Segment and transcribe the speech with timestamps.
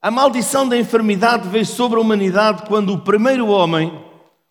[0.00, 3.92] A maldição da enfermidade veio sobre a humanidade quando o primeiro homem,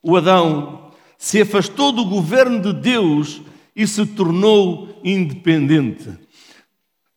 [0.02, 3.42] o Adão, se afastou do governo de Deus
[3.76, 6.10] e se tornou independente.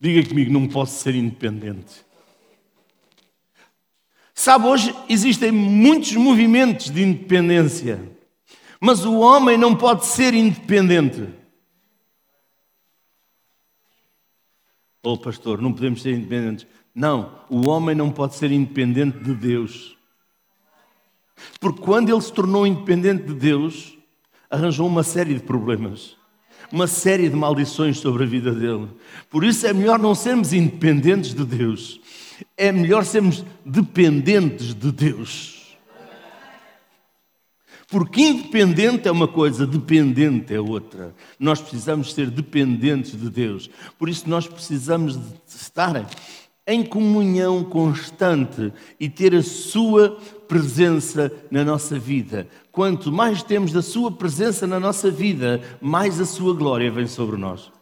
[0.01, 2.07] Diga comigo, não posso ser independente.
[4.35, 8.01] Sabe, hoje existem muitos movimentos de independência,
[8.81, 11.29] mas o homem não pode ser independente.
[15.03, 16.67] Oh, pastor, não podemos ser independentes.
[16.99, 19.97] Não, o homem não pode ser independente de Deus.
[21.61, 23.97] Porque quando ele se tornou independente de Deus,
[24.51, 26.17] arranjou uma série de problemas,
[26.73, 28.89] uma série de maldições sobre a vida dele.
[29.31, 32.01] Por isso é melhor não sermos independentes de Deus,
[32.57, 35.77] é melhor sermos dependentes de Deus.
[37.87, 41.15] Porque independente é uma coisa, dependente é outra.
[41.39, 43.71] Nós precisamos ser dependentes de Deus.
[43.97, 46.05] Por isso nós precisamos de estar
[46.69, 52.47] em comunhão constante e ter a sua presença na nossa vida.
[52.71, 57.39] Quanto mais temos da sua presença na nossa vida, mais a sua glória vem sobre
[57.39, 57.73] nós.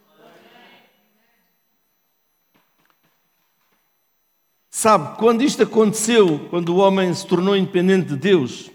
[4.70, 8.70] Sabe, quando isto aconteceu, quando o homem se tornou independente de Deus,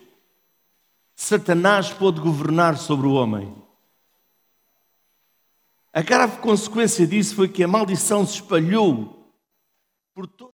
[1.16, 3.56] Satanás pôde governar sobre o homem.
[5.94, 9.21] A grave consequência disso foi que a maldição se espalhou
[10.14, 10.54] por todo.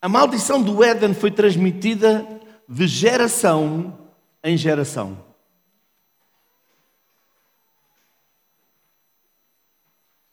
[0.00, 2.26] A maldição do Éden foi transmitida
[2.68, 4.10] de geração
[4.42, 5.24] em geração.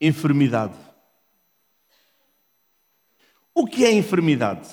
[0.02, 0.78] Enfermidade.
[3.54, 4.68] O que é enfermidade?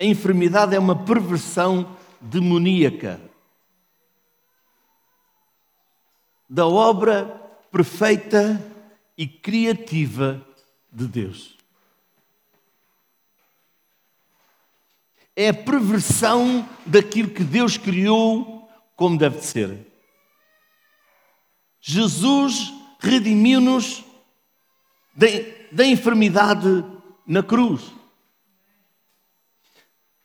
[0.00, 3.20] A enfermidade é uma perversão demoníaca
[6.48, 7.24] da obra
[7.70, 8.73] perfeita
[9.16, 10.46] e criativa
[10.92, 11.56] de Deus.
[15.36, 19.86] É a perversão daquilo que Deus criou como deve ser.
[21.80, 24.04] Jesus redimiu-nos
[25.14, 25.26] da,
[25.72, 26.84] da enfermidade
[27.26, 27.92] na cruz.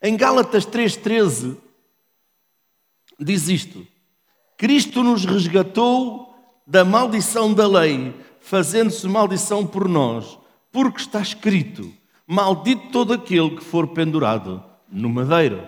[0.01, 1.57] Em Gálatas 3,13
[3.19, 3.85] diz isto:
[4.57, 6.33] Cristo nos resgatou
[6.65, 8.13] da maldição da lei,
[8.49, 10.39] fazendo-se maldição por nós,
[10.71, 11.93] porque está escrito:
[12.25, 15.67] Maldito todo aquele que for pendurado no madeiro.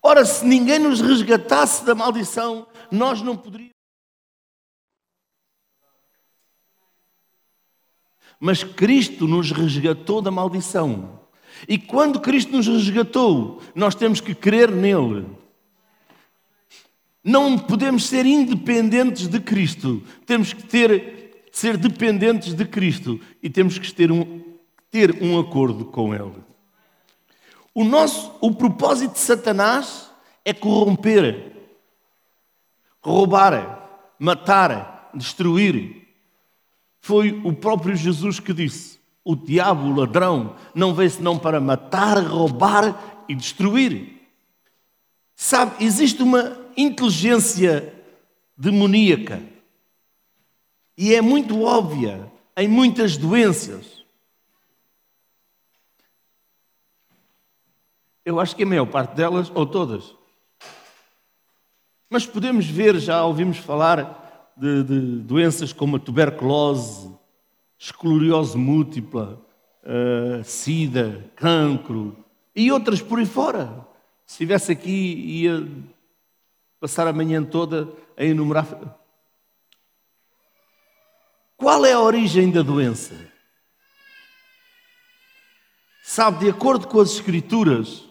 [0.00, 3.74] Ora, se ninguém nos resgatasse da maldição, nós não poderíamos.
[8.38, 11.20] Mas Cristo nos resgatou da maldição.
[11.66, 15.26] E quando Cristo nos resgatou, nós temos que crer nele.
[17.24, 20.02] Não podemos ser independentes de Cristo.
[20.26, 21.13] Temos que ter,
[21.54, 24.42] ser dependentes de Cristo e temos que ter um,
[24.90, 26.34] ter um acordo com Ele.
[27.72, 30.10] O nosso, o propósito de Satanás
[30.44, 31.52] é corromper,
[33.00, 33.88] roubar,
[34.18, 36.08] matar, destruir.
[37.00, 42.18] Foi o próprio Jesus que disse: o diabo, o ladrão, não veio senão para matar,
[42.18, 44.20] roubar e destruir.
[45.36, 47.94] Sabe, existe uma inteligência
[48.56, 49.53] demoníaca
[50.96, 54.04] e é muito óbvia em muitas doenças.
[58.24, 60.14] Eu acho que a maior parte delas, ou todas.
[62.08, 67.12] Mas podemos ver, já ouvimos falar de, de doenças como a tuberculose,
[67.78, 69.44] esclerose múltipla,
[69.82, 72.16] uh, sida, cancro
[72.54, 73.86] e outras por aí fora.
[74.24, 75.68] Se estivesse aqui, ia
[76.80, 79.03] passar a manhã toda a enumerar.
[81.64, 83.14] Qual é a origem da doença?
[86.02, 88.04] Sabe, de acordo com as Escrituras,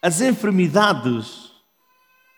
[0.00, 1.52] as enfermidades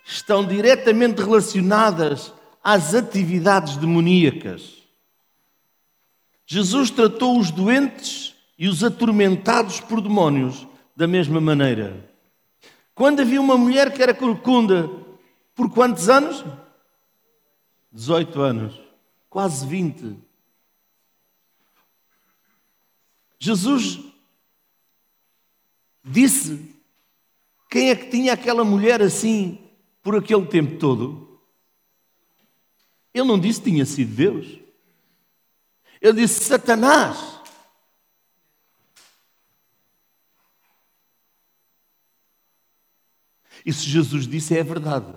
[0.05, 2.35] estão diretamente relacionadas
[2.65, 4.79] às atividades demoníacas.
[6.45, 10.67] Jesus tratou os doentes e os atormentados por demónios
[10.97, 12.11] da mesma maneira.
[12.93, 14.91] Quando havia uma mulher que era corcunda,
[15.55, 16.45] por quantos anos?
[17.93, 18.81] 18 anos,
[19.29, 20.19] quase 20.
[23.39, 24.01] Jesus
[26.05, 26.75] disse
[27.71, 29.71] quem é que tinha aquela mulher assim
[30.03, 31.41] por aquele tempo todo?
[33.15, 34.59] Ele não disse que tinha sido Deus.
[36.01, 37.41] Ele disse: Satanás.
[43.65, 45.13] E se Jesus disse, é verdade.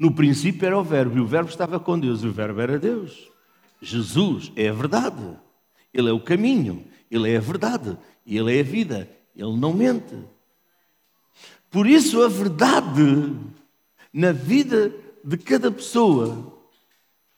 [0.00, 2.78] No princípio era o Verbo, e o Verbo estava com Deus, e o Verbo era
[2.78, 3.30] Deus.
[3.82, 5.36] Jesus é a verdade.
[5.92, 10.16] Ele é o caminho, Ele é a verdade, Ele é a vida, Ele não mente.
[11.70, 13.36] Por isso, a verdade
[14.10, 14.90] na vida
[15.22, 16.50] de cada pessoa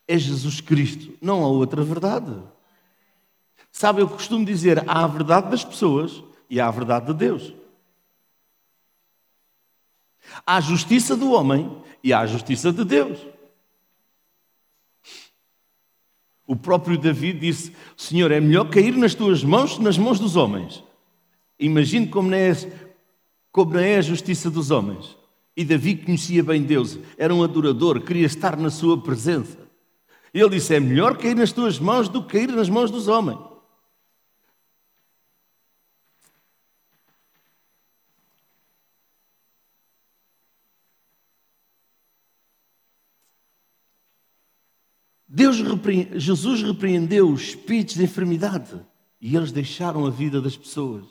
[0.06, 2.32] é Jesus Cristo, não há outra verdade.
[3.72, 7.52] Sabe, eu costumo dizer: há a verdade das pessoas e há a verdade de Deus.
[10.46, 11.70] Há a justiça do homem
[12.02, 13.19] e há a justiça de Deus.
[16.46, 20.37] O próprio Davi disse: Senhor, é melhor cair nas tuas mãos que nas mãos dos
[20.37, 20.82] homens.
[21.58, 22.52] Imagine como não, é,
[23.50, 25.17] como não é a justiça dos homens.
[25.56, 29.58] E Davi conhecia bem Deus, era um adorador, queria estar na sua presença.
[30.32, 33.38] Ele disse: É melhor cair nas tuas mãos do que cair nas mãos dos homens.
[45.60, 46.22] Deus.
[46.22, 48.81] Jesus repreendeu os espíritos de enfermidade
[49.20, 51.04] e eles deixaram a vida das pessoas.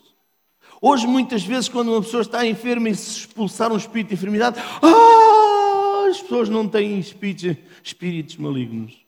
[0.82, 4.60] Hoje, muitas vezes, quando uma pessoa está enferma e se expulsar um espírito de enfermidade,
[4.82, 9.06] ah, as pessoas não têm espíritos, espíritos malignos.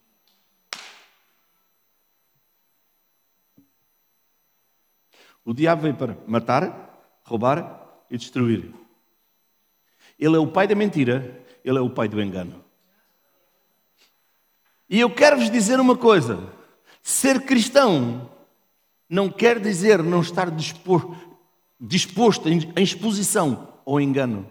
[5.44, 8.74] O diabo veio para matar, roubar e destruir.
[10.18, 12.63] Ele é o pai da mentira, ele é o pai do engano.
[14.94, 16.54] E eu quero vos dizer uma coisa:
[17.02, 18.30] ser cristão
[19.10, 21.18] não quer dizer não estar disposto,
[21.82, 22.48] disposto
[22.80, 24.48] exposição ao engano.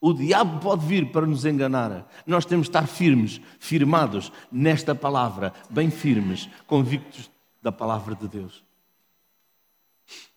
[0.00, 2.10] O diabo pode vir para nos enganar.
[2.26, 7.30] Nós temos de estar firmes, firmados nesta palavra, bem firmes, convictos
[7.62, 8.64] da palavra de Deus.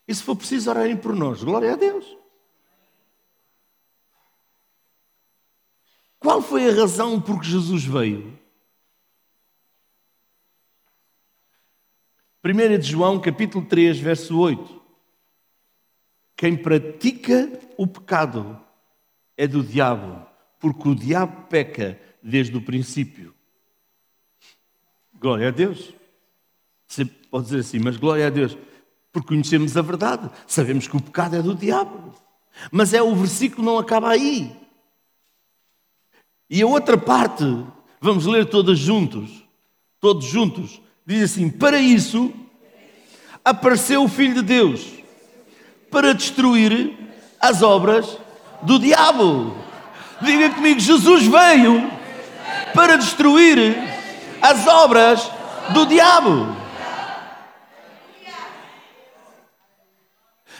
[0.07, 1.43] E se for preciso, orarem por nós.
[1.43, 2.20] Glória a Deus.
[6.41, 8.35] Qual foi a razão por que Jesus veio?
[12.43, 14.81] 1 de João, capítulo 3, verso 8.
[16.35, 18.59] Quem pratica o pecado
[19.37, 20.25] é do diabo,
[20.59, 23.35] porque o diabo peca desde o princípio.
[25.13, 25.93] Glória a Deus.
[26.87, 28.57] Você pode dizer assim, mas glória a Deus,
[29.11, 32.15] porque conhecemos a verdade, sabemos que o pecado é do diabo.
[32.71, 34.60] Mas é o versículo não acaba aí.
[36.53, 37.45] E a outra parte,
[38.01, 39.29] vamos ler todas juntos,
[40.01, 42.29] todos juntos, diz assim: Para isso
[43.43, 44.85] apareceu o Filho de Deus,
[45.89, 46.93] para destruir
[47.39, 48.17] as obras
[48.63, 49.55] do diabo.
[50.21, 51.89] Diga comigo: Jesus veio
[52.73, 53.77] para destruir
[54.41, 55.31] as obras
[55.69, 56.53] do diabo.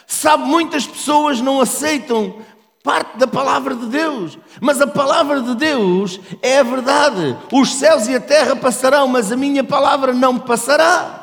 [0.07, 2.37] Sabe, muitas pessoas não aceitam
[2.83, 4.38] parte da palavra de Deus.
[4.60, 7.38] Mas a palavra de Deus é a verdade.
[7.51, 11.22] Os céus e a terra passarão, mas a minha palavra não passará.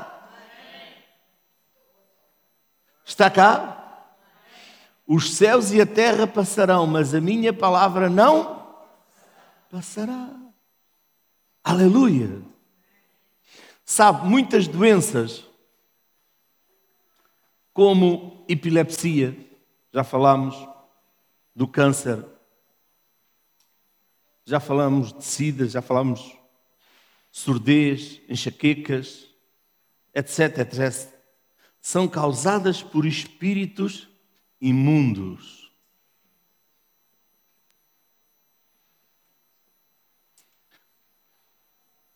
[3.05, 3.75] Está cá?
[5.07, 8.63] Os céus e a terra passarão, mas a minha palavra não
[9.71, 10.29] passará.
[11.65, 12.43] Aleluia.
[13.85, 15.45] Sabe, muitas doenças,
[17.73, 19.35] como epilepsia,
[19.93, 20.55] já falámos,
[21.59, 22.25] do câncer.
[24.45, 26.39] Já falamos de sida, já falamos de
[27.33, 29.27] surdez, enxaquecas,
[30.15, 31.13] etc, etc.
[31.81, 34.09] São causadas por espíritos
[34.61, 35.75] imundos.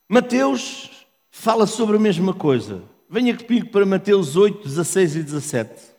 [0.08, 2.84] Mateus fala sobre a mesma coisa.
[3.10, 5.91] Venha comigo para Mateus 8, 16 e 17.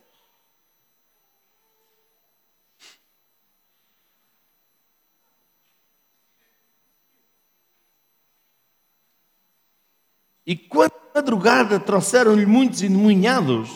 [10.46, 13.70] E quando madrugada trouxeram-lhe muitos endemoniados,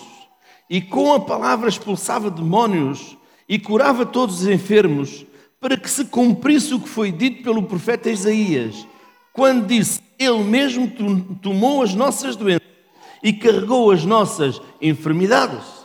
[0.70, 5.26] e com a palavra expulsava demónios e curava todos os enfermos,
[5.62, 8.86] para que se cumprisse o que foi dito pelo profeta Isaías,
[9.32, 10.92] quando disse: Ele mesmo
[11.42, 12.68] tomou as nossas doenças
[13.24, 15.78] e carregou as nossas enfermidades.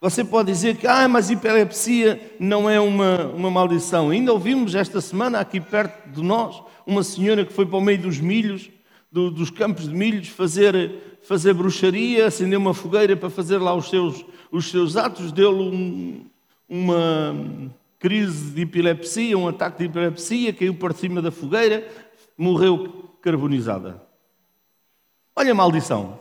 [0.00, 4.10] Você pode dizer que, ah, mas epilepsia não é uma, uma maldição.
[4.10, 8.00] Ainda ouvimos esta semana, aqui perto de nós, uma senhora que foi para o meio
[8.00, 8.68] dos milhos
[9.12, 13.90] do, dos campos de milhos fazer, fazer bruxaria, acender uma fogueira para fazer lá os
[13.90, 16.26] seus, os seus atos, deu-lhe um,
[16.66, 21.86] uma crise de epilepsia, um ataque de epilepsia, caiu por cima da fogueira,
[22.38, 24.02] morreu carbonizada.
[25.36, 26.18] Olha a maldição.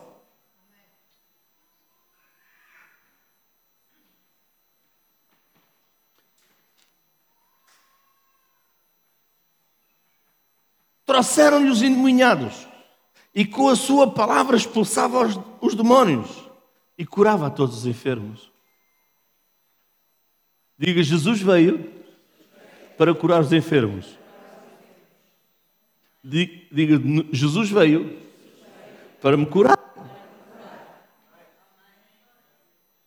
[11.05, 12.70] Trouxeram-lhe os endemoniados
[13.33, 16.49] e com a sua palavra expulsava os, os demónios
[16.97, 18.51] e curava a todos os enfermos.
[20.77, 21.91] Diga: Jesus veio
[22.97, 24.17] para curar os enfermos.
[26.23, 28.19] Diga: Jesus veio
[29.21, 29.79] para me curar.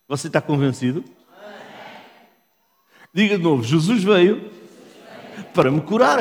[0.07, 1.03] Você está convencido?
[3.13, 4.51] Diga de novo: Jesus veio
[5.53, 6.19] para me curar.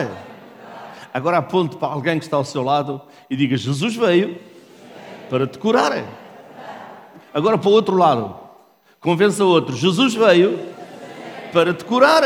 [1.13, 4.41] Agora aponte para alguém que está ao seu lado e diga: Jesus veio
[5.31, 5.93] para te curar.
[7.33, 8.39] Agora para o outro lado,
[9.01, 10.59] convença outro: Jesus veio
[11.53, 12.23] para te curar.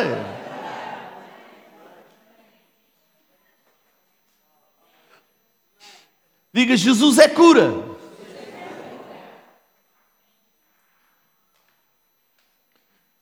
[6.53, 7.99] Diga: Jesus é cura.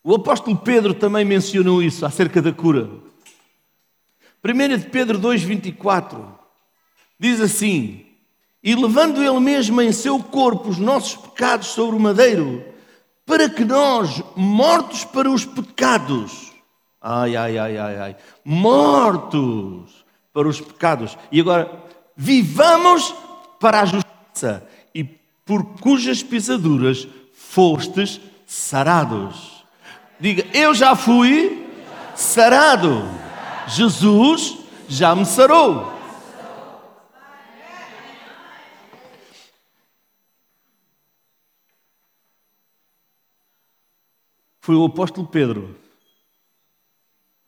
[0.03, 2.89] O apóstolo Pedro também mencionou isso acerca da cura.
[4.45, 6.46] 1 de Pedro 2,24
[7.19, 8.05] diz assim:
[8.63, 12.65] E levando ele mesmo em seu corpo os nossos pecados sobre o madeiro,
[13.25, 16.53] para que nós, mortos para os pecados,
[17.01, 21.71] ai, ai, ai, ai, ai, mortos para os pecados, e agora
[22.17, 23.15] vivamos
[23.59, 25.05] para a justiça, e
[25.45, 29.65] por cujas pisaduras fostes sarados.
[30.19, 31.67] Diga, eu já fui
[32.15, 33.05] sarado.
[33.67, 34.57] Jesus
[34.89, 35.96] já me sarou.
[44.67, 45.79] Foi o apóstolo Pedro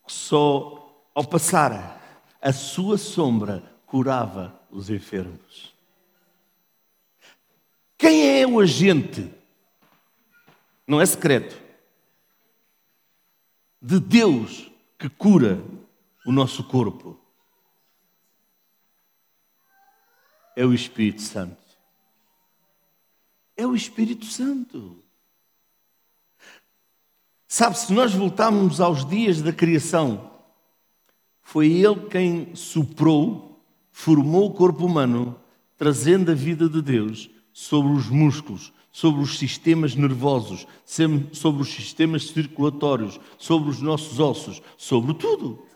[0.06, 5.74] que só ao passar a sua sombra curava os enfermos.
[7.98, 9.34] Quem é o agente?
[10.86, 11.60] Não é secreto
[13.82, 15.60] de Deus que cura
[16.24, 17.18] o nosso corpo
[20.54, 21.76] é o Espírito Santo.
[23.56, 25.07] É o Espírito Santo.
[27.50, 30.30] Sabe, se nós voltarmos aos dias da criação,
[31.40, 35.34] foi Ele quem soprou, formou o corpo humano,
[35.78, 42.26] trazendo a vida de Deus sobre os músculos, sobre os sistemas nervosos, sobre os sistemas
[42.26, 45.66] circulatórios, sobre os nossos ossos, sobre tudo.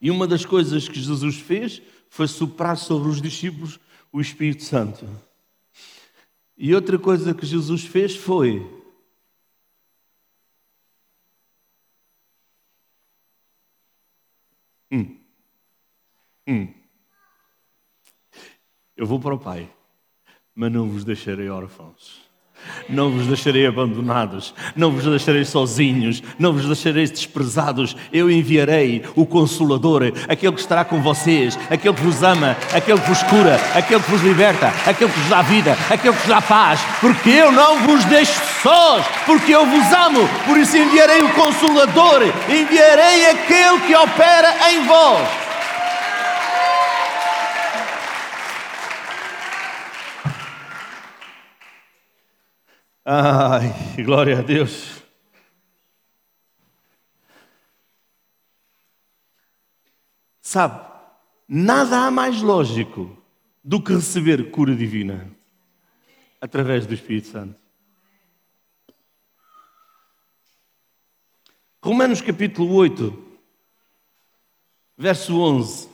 [0.00, 3.78] E uma das coisas que Jesus fez foi soprar sobre os discípulos
[4.10, 5.27] o Espírito Santo.
[6.60, 8.58] E outra coisa que Jesus fez foi
[14.90, 15.20] hum,
[16.48, 16.74] hum.
[18.96, 19.72] Eu vou para o Pai,
[20.52, 22.27] mas não vos deixarei órfãos.
[22.88, 27.96] Não vos deixarei abandonados, não vos deixarei sozinhos, não vos deixarei desprezados.
[28.12, 33.08] Eu enviarei o Consolador, aquele que estará com vocês, aquele que vos ama, aquele que
[33.08, 36.40] vos cura, aquele que vos liberta, aquele que vos dá vida, aquele que vos dá
[36.40, 40.28] paz, porque eu não vos deixo sós, porque eu vos amo.
[40.46, 45.47] Por isso enviarei o Consolador, enviarei aquele que opera em vós.
[53.10, 53.72] Ai,
[54.04, 55.02] glória a Deus.
[60.42, 60.78] Sabe,
[61.48, 63.16] nada há mais lógico
[63.64, 65.34] do que receber cura divina
[66.38, 67.58] através do Espírito Santo.
[71.82, 73.40] Romanos capítulo 8,
[74.98, 75.88] verso 11.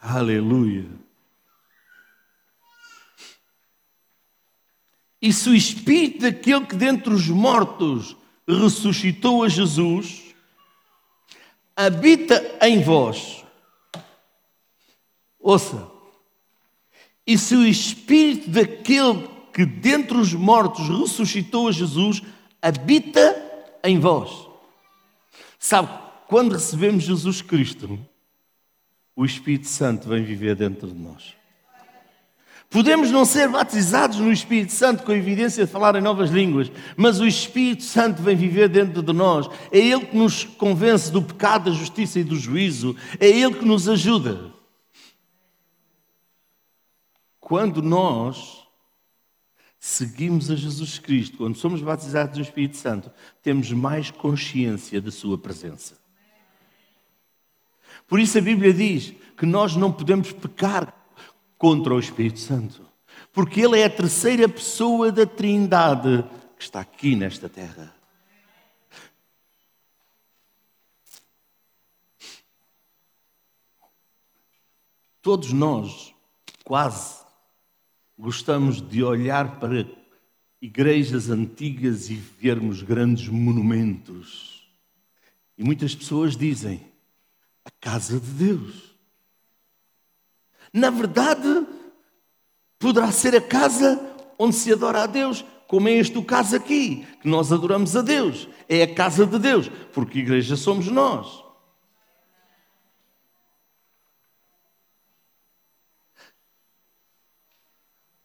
[0.00, 1.05] Aleluia.
[5.26, 8.16] E se o espírito daquele que dentre os mortos
[8.46, 10.22] ressuscitou a Jesus
[11.74, 13.44] habita em vós,
[15.40, 15.90] ouça,
[17.26, 22.22] e se o espírito daquele que dentre os mortos ressuscitou a Jesus
[22.62, 23.34] habita
[23.82, 24.30] em vós.
[25.58, 25.88] Sabe,
[26.28, 27.98] quando recebemos Jesus Cristo,
[29.16, 31.34] o Espírito Santo vem viver dentro de nós.
[32.68, 36.70] Podemos não ser batizados no Espírito Santo com a evidência de falar em novas línguas,
[36.96, 39.48] mas o Espírito Santo vem viver dentro de nós.
[39.70, 42.96] É Ele que nos convence do pecado, da justiça e do juízo.
[43.20, 44.52] É Ele que nos ajuda.
[47.38, 48.66] Quando nós
[49.78, 55.38] seguimos a Jesus Cristo, quando somos batizados no Espírito Santo, temos mais consciência da Sua
[55.38, 55.96] presença.
[58.08, 60.92] Por isso a Bíblia diz que nós não podemos pecar
[61.58, 62.86] contra o Espírito Santo.
[63.32, 66.24] Porque ele é a terceira pessoa da Trindade
[66.56, 67.94] que está aqui nesta terra.
[75.20, 76.14] Todos nós,
[76.64, 77.24] quase,
[78.16, 79.84] gostamos de olhar para
[80.62, 84.70] igrejas antigas e vermos grandes monumentos.
[85.58, 86.80] E muitas pessoas dizem:
[87.64, 88.95] a casa de Deus.
[90.76, 91.66] Na verdade,
[92.78, 93.98] poderá ser a casa
[94.38, 98.02] onde se adora a Deus, como é este o caso aqui, que nós adoramos a
[98.02, 98.46] Deus.
[98.68, 101.42] É a casa de Deus, porque igreja somos nós.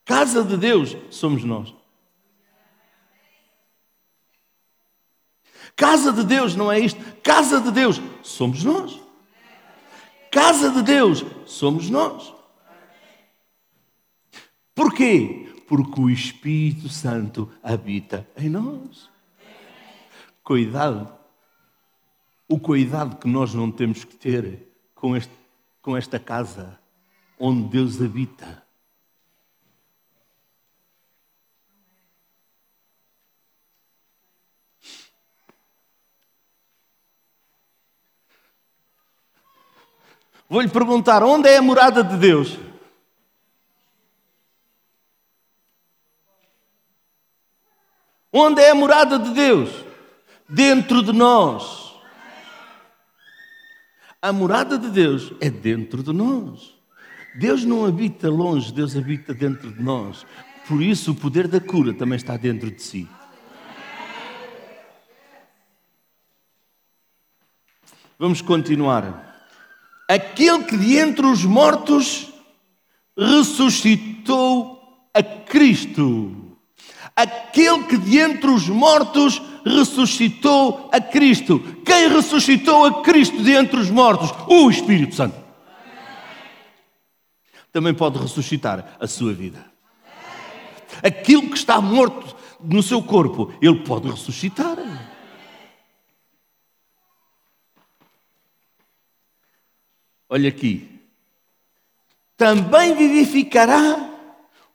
[0.03, 1.73] Casa de Deus somos nós.
[5.73, 6.99] Casa de Deus não é isto.
[7.23, 8.99] Casa de Deus somos nós.
[10.29, 12.40] Casa de Deus somos nós.
[14.73, 15.53] Porquê?
[15.67, 19.09] Porque o Espírito Santo habita em nós.
[20.43, 21.13] Cuidado.
[22.47, 25.33] O cuidado que nós não temos que ter com, este,
[25.81, 26.79] com esta casa
[27.39, 28.63] onde Deus habita.
[40.49, 42.70] Vou-lhe perguntar: onde é a morada de Deus?
[48.31, 49.69] Onde é a morada de Deus?
[50.47, 51.93] Dentro de nós.
[54.21, 56.75] A morada de Deus é dentro de nós.
[57.35, 60.25] Deus não habita longe, Deus habita dentro de nós.
[60.67, 63.07] Por isso, o poder da cura também está dentro de si.
[68.19, 69.31] Vamos continuar
[70.07, 72.31] aquele que de entre os mortos
[73.17, 76.50] ressuscitou a Cristo.
[77.15, 81.59] Aquele que de entre os mortos ressuscitou a Cristo.
[81.85, 84.31] Quem ressuscitou a Cristo de entre os mortos?
[84.47, 85.39] O Espírito Santo.
[87.71, 89.65] Também pode ressuscitar a sua vida.
[91.03, 94.77] Aquilo que está morto no seu corpo, ele pode ressuscitar.
[100.29, 100.99] Olha aqui.
[102.37, 104.09] Também vivificará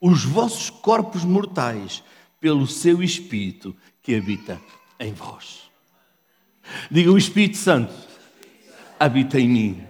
[0.01, 2.03] os vossos corpos mortais
[2.47, 4.63] pelo seu Espírito que habita
[5.01, 5.69] em vós.
[6.89, 7.93] Diga o Espírito Santo
[9.01, 9.83] habita em mim.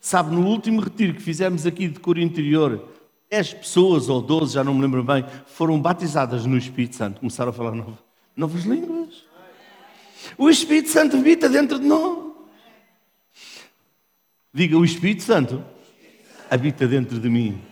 [0.00, 2.84] Sabe, no último retiro que fizemos aqui de cor interior,
[3.30, 7.50] 10 pessoas ou 12, já não me lembro bem, foram batizadas no Espírito Santo, começaram
[7.50, 7.94] a falar novas,
[8.34, 9.24] novas línguas.
[10.36, 12.32] O Espírito Santo habita dentro de nós.
[14.52, 15.64] Diga: O Espírito Santo
[16.50, 17.69] habita dentro de mim.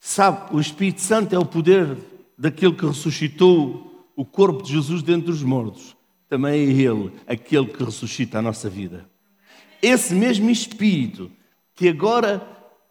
[0.00, 1.96] Sabe, o Espírito Santo é o poder
[2.36, 5.94] daquele que ressuscitou o corpo de Jesus dentro dos mortos.
[6.26, 9.06] Também é Ele aquele que ressuscita a nossa vida.
[9.82, 11.30] Esse mesmo Espírito
[11.74, 12.46] que agora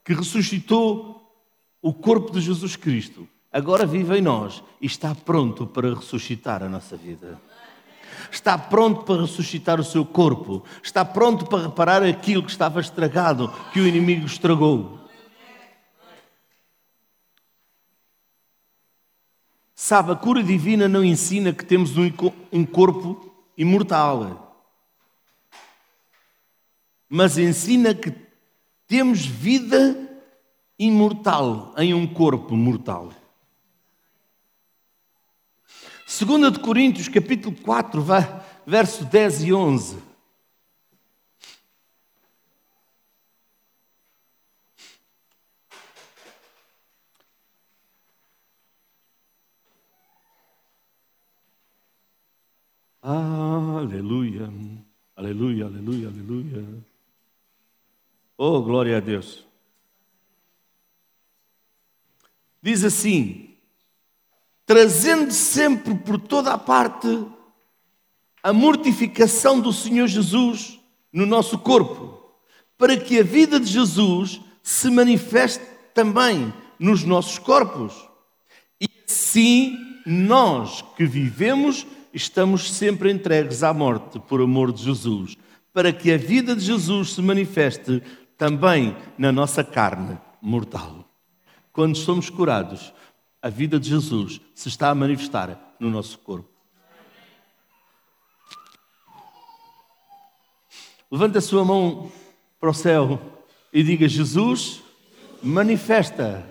[0.06, 1.34] que ressuscitou
[1.82, 6.70] o corpo de Jesus Cristo, agora vive em nós e está pronto para ressuscitar a
[6.70, 7.40] nossa vida
[8.32, 13.52] está pronto para ressuscitar o seu corpo, está pronto para reparar aquilo que estava estragado,
[13.72, 15.00] que o inimigo estragou.
[19.82, 21.94] Sabe, a cura divina não ensina que temos
[22.52, 24.68] um corpo imortal,
[27.08, 28.14] mas ensina que
[28.86, 30.20] temos vida
[30.78, 33.14] imortal em um corpo mortal.
[36.06, 38.06] 2 de Coríntios, capítulo 4,
[38.68, 39.98] verso 10 e 11.
[53.02, 54.52] Aleluia,
[55.16, 56.66] aleluia, aleluia, aleluia.
[58.38, 59.46] Oh, glória a Deus.
[62.62, 63.56] Diz assim:
[64.66, 67.08] trazendo sempre por toda a parte
[68.44, 70.80] a mortificação do Senhor Jesus
[71.12, 72.22] no nosso corpo,
[72.78, 77.94] para que a vida de Jesus se manifeste também nos nossos corpos.
[78.80, 85.38] E assim, nós que vivemos, estamos sempre entregues à morte por amor de Jesus,
[85.74, 88.02] para que a vida de Jesus se manifeste
[88.38, 91.06] também na nossa carne mortal.
[91.72, 92.94] Quando somos curados,
[93.42, 96.50] a vida de Jesus se está a manifestar no nosso corpo.
[101.12, 102.12] Levante a sua mão
[102.60, 103.20] para o céu
[103.74, 104.82] e diga: Jesus,
[105.42, 106.46] manifesta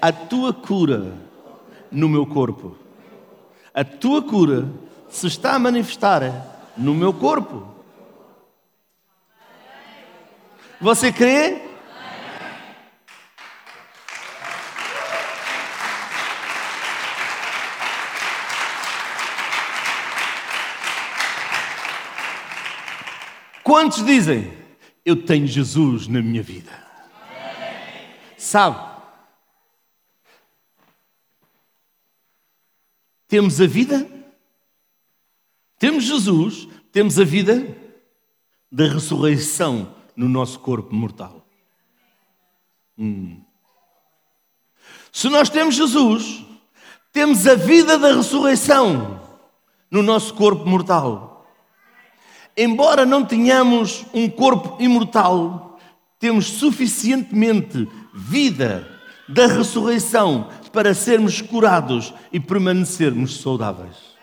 [0.00, 1.12] a tua cura
[1.90, 2.76] no meu corpo.
[3.74, 4.68] A tua cura
[5.08, 7.74] se está a manifestar no meu corpo.
[10.80, 11.68] Você crê?
[23.68, 24.50] Quantos dizem,
[25.04, 26.72] eu tenho Jesus na minha vida?
[28.38, 28.88] Sabe?
[33.28, 34.07] Temos a vida,
[36.28, 37.76] Jesus, temos a vida
[38.70, 41.46] da ressurreição no nosso corpo mortal.
[42.98, 43.40] Hum.
[45.12, 46.44] Se nós temos Jesus,
[47.12, 49.20] temos a vida da ressurreição
[49.90, 51.28] no nosso corpo mortal
[52.58, 55.78] embora não tenhamos um corpo imortal,
[56.18, 64.17] temos suficientemente vida da ressurreição para sermos curados e permanecermos saudáveis.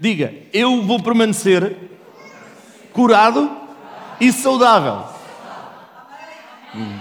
[0.00, 1.76] Diga, eu vou permanecer
[2.92, 3.50] curado
[4.20, 5.04] e saudável.
[6.72, 6.98] Hum.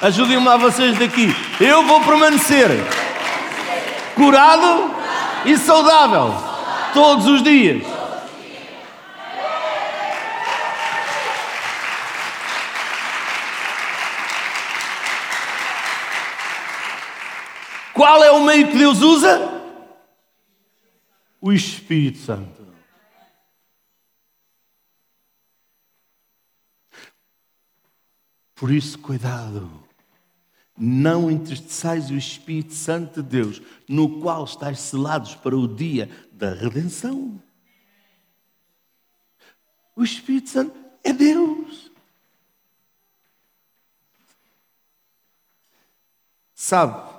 [0.00, 1.28] Ajudem-me lá vocês daqui.
[1.60, 2.66] Eu vou permanecer
[4.14, 4.90] curado
[5.44, 6.34] e saudável
[6.94, 7.86] todos os dias.
[17.92, 19.59] Qual é o meio que Deus usa?
[21.40, 22.60] O Espírito Santo.
[28.54, 29.70] Por isso, cuidado.
[30.76, 36.52] Não entristeçais o Espírito Santo de Deus, no qual estáis selados para o dia da
[36.52, 37.42] redenção.
[39.96, 41.90] O Espírito Santo é Deus.
[46.54, 47.09] Sabe,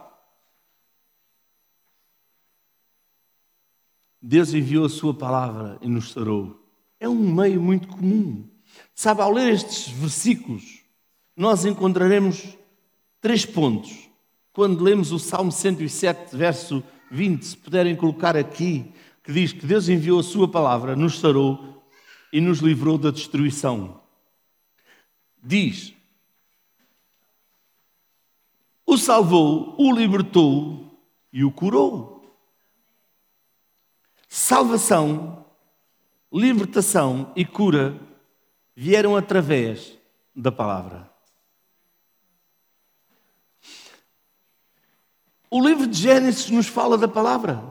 [4.32, 6.66] Deus enviou a sua palavra e nos sarou.
[7.02, 8.48] É um meio muito comum.
[8.96, 10.86] Sabe, ao ler estes versículos,
[11.36, 12.58] nós encontraremos
[13.20, 14.10] três pontos.
[14.54, 19.90] Quando lemos o Salmo 107, verso 20, se puderem colocar aqui, que diz que Deus
[19.90, 21.84] enviou a sua palavra, nos sarou
[22.32, 24.02] e nos livrou da destruição.
[25.44, 25.94] Diz:
[28.86, 30.98] o salvou, o libertou
[31.34, 32.21] e o curou.
[34.34, 35.46] Salvação,
[36.32, 38.00] libertação e cura
[38.74, 40.00] vieram através
[40.34, 41.12] da palavra.
[45.50, 47.62] O livro de Gênesis nos fala da palavra.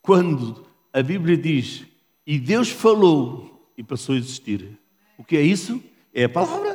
[0.00, 1.84] Quando a Bíblia diz
[2.24, 4.78] e Deus falou e passou a existir,
[5.18, 5.82] o que é isso?
[6.14, 6.67] É a palavra.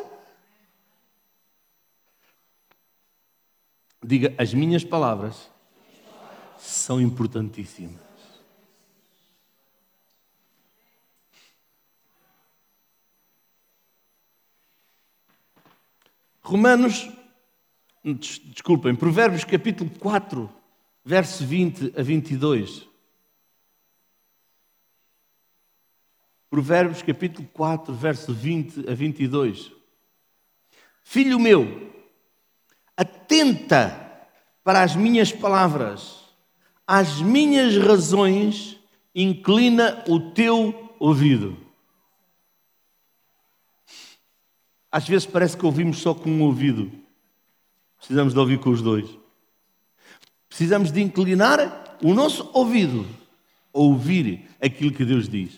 [4.03, 5.49] Diga, as minhas palavras
[6.57, 8.01] são importantíssimas.
[16.41, 17.09] Romanos,
[18.03, 20.53] desculpem, Provérbios capítulo 4,
[21.05, 22.89] verso 20 a 22.
[26.49, 29.71] Provérbios capítulo 4, verso 20 a 22.
[31.01, 31.92] Filho meu,
[32.95, 33.99] atenta
[34.63, 36.23] para as minhas palavras,
[36.87, 38.79] às minhas razões,
[39.13, 41.57] inclina o teu ouvido.
[44.91, 46.91] Às vezes parece que ouvimos só com um ouvido.
[47.97, 49.09] Precisamos de ouvir com os dois.
[50.47, 53.07] Precisamos de inclinar o nosso ouvido
[53.73, 55.51] a ouvir aquilo que Deus diz.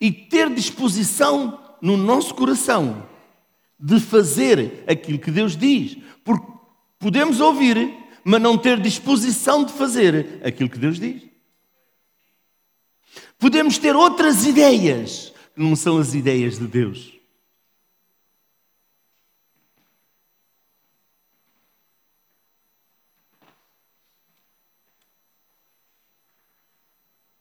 [0.00, 3.08] E ter disposição no nosso coração
[3.78, 5.96] de fazer aquilo que Deus diz.
[6.24, 6.46] Porque
[6.98, 11.22] podemos ouvir, mas não ter disposição de fazer aquilo que Deus diz.
[13.38, 17.16] Podemos ter outras ideias, que não são as ideias de Deus.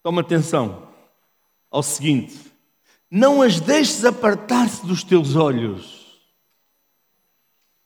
[0.03, 0.87] Toma atenção
[1.69, 2.39] ao seguinte:
[3.11, 6.06] não as deixes apartar-se dos teus olhos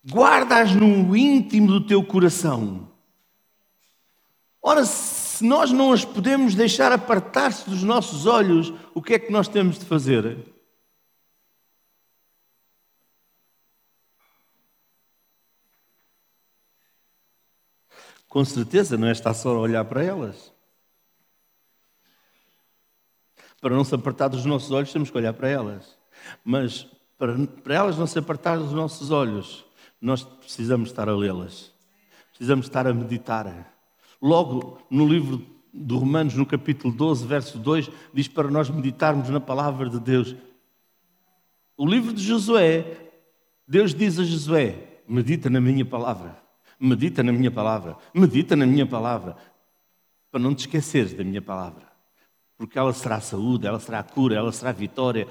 [0.04, 2.90] guardas no íntimo do teu coração.
[4.62, 9.32] Ora, se nós não as podemos deixar apartar-se dos nossos olhos, o que é que
[9.32, 10.38] nós temos de fazer?
[18.28, 20.54] Com certeza não é estar só a olhar para elas.
[23.60, 25.98] Para não se apartar dos nossos olhos, temos que olhar para elas.
[26.44, 26.88] Mas
[27.18, 29.66] para, para elas não se apartar dos nossos olhos,
[30.02, 31.72] nós precisamos estar a lê-las.
[32.30, 33.72] precisamos estar a meditar.
[34.20, 39.40] Logo no livro de Romanos, no capítulo 12, verso 2, diz para nós meditarmos na
[39.40, 40.36] palavra de Deus.
[41.78, 43.12] O livro de Josué,
[43.68, 46.38] Deus diz a Josué: medita na minha palavra,
[46.80, 49.38] medita na minha palavra, medita na minha palavra,
[50.32, 51.88] para não te esqueceres da minha palavra,
[52.58, 55.28] porque ela será saúde, ela será cura, ela será vitória,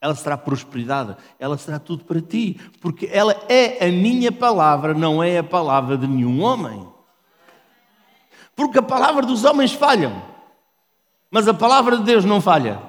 [0.00, 5.22] ela será prosperidade, ela será tudo para ti, porque ela é a minha palavra, não
[5.22, 6.86] é a palavra de nenhum homem.
[8.54, 10.22] Porque a palavra dos homens falham,
[11.30, 12.80] mas a palavra de Deus não falha.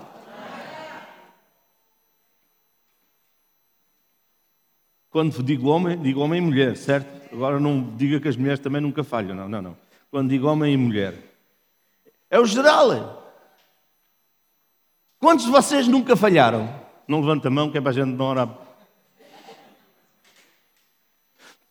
[5.09, 7.33] Quando digo homem, digo homem e mulher, certo?
[7.33, 9.77] Agora não diga que as mulheres também nunca falham, não, não, não.
[10.11, 11.15] Quando digo homem e mulher,
[12.29, 13.19] é o geral.
[15.19, 16.88] Quantos de vocês nunca falharam?
[17.09, 18.47] Não levanta a mão, que é para a gente não orar.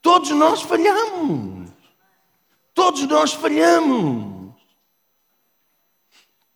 [0.03, 1.71] Todos nós falhamos.
[2.75, 4.53] Todos nós falhamos.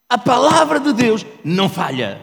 [0.08, 2.20] A palavra de Deus não falha.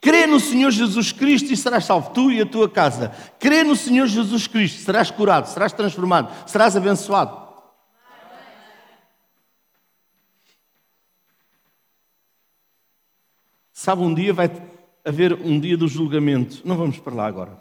[0.00, 3.08] Crê no Senhor Jesus Cristo e serás salvo, tu e a tua casa.
[3.40, 7.42] Crê no Senhor Jesus Cristo, serás curado, serás transformado, serás abençoado.
[13.72, 14.48] Sabe, um dia vai
[15.04, 16.62] haver um dia do julgamento.
[16.64, 17.58] Não vamos para lá agora.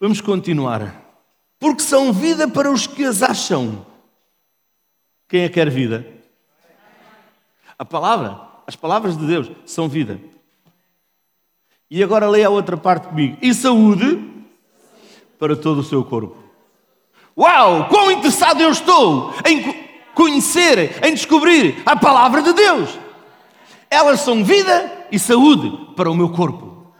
[0.00, 1.02] Vamos continuar.
[1.58, 3.86] Porque são vida para os que as acham.
[5.28, 6.06] Quem é que quer vida?
[7.78, 10.20] A palavra, as palavras de Deus são vida.
[11.90, 13.38] E agora leia a outra parte comigo.
[13.40, 14.22] E saúde
[15.38, 16.36] para todo o seu corpo.
[17.38, 17.88] Uau!
[17.88, 23.05] Quão interessado eu estou em conhecer, em descobrir a palavra de Deus.
[23.96, 26.94] Elas são vida e saúde para o meu corpo.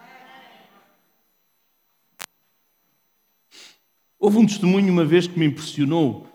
[4.19, 6.27] Houve um testemunho uma vez que me impressionou.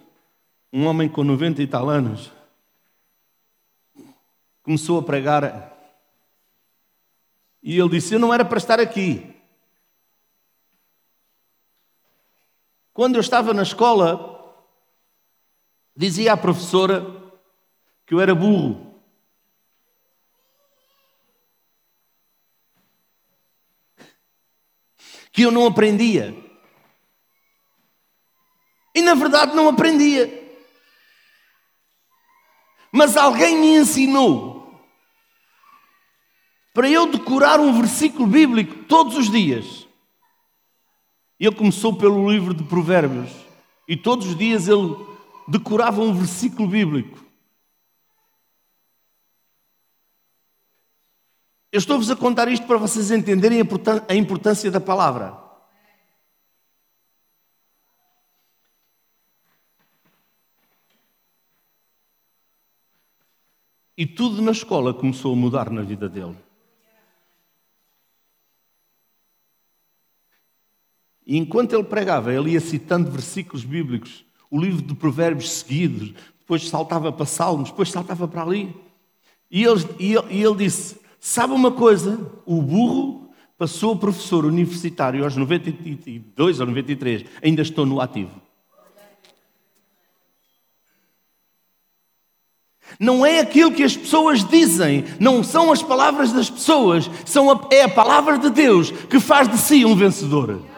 [0.71, 2.31] Um homem com 90 e tal anos
[4.61, 5.75] começou a pregar
[7.63, 9.35] e ele disse: Eu não era para estar aqui.
[12.93, 14.63] Quando eu estava na escola,
[15.97, 17.03] dizia à professora
[18.05, 18.90] que eu era burro.
[25.31, 26.35] Que eu não aprendia.
[28.93, 30.39] E na verdade não aprendia.
[32.91, 34.61] Mas alguém me ensinou
[36.73, 39.87] para eu decorar um versículo bíblico todos os dias.
[41.39, 43.31] Ele começou pelo livro de Provérbios
[43.87, 44.95] e todos os dias ele
[45.47, 47.20] decorava um versículo bíblico.
[51.71, 53.61] Eu estou-vos a contar isto para vocês entenderem
[54.09, 55.39] a importância da palavra.
[63.97, 66.35] E tudo na escola começou a mudar na vida dele.
[71.25, 76.67] E enquanto ele pregava, ele ia citando versículos bíblicos, o livro de Provérbios seguidos, depois
[76.67, 78.75] saltava para Salmos, depois saltava para ali.
[79.49, 82.19] E ele, e ele, e ele disse: Sabe uma coisa?
[82.47, 88.41] O burro passou professor universitário aos 92 ou 93, ainda estou no ativo.
[92.99, 97.67] Não é aquilo que as pessoas dizem, não são as palavras das pessoas, são a,
[97.71, 100.70] é a palavra de Deus que faz de si um vencedor.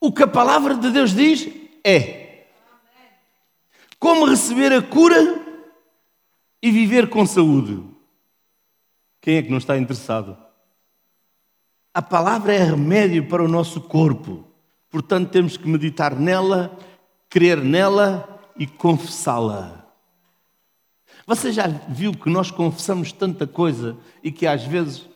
[0.00, 1.46] O que a palavra de Deus diz
[1.84, 2.46] é
[3.98, 5.44] como receber a cura
[6.62, 7.84] e viver com saúde.
[9.20, 10.36] Quem é que não está interessado?
[11.92, 14.46] A palavra é remédio para o nosso corpo,
[14.88, 16.78] portanto temos que meditar nela,
[17.28, 19.84] crer nela e confessá-la.
[21.26, 25.06] Você já viu que nós confessamos tanta coisa e que às vezes,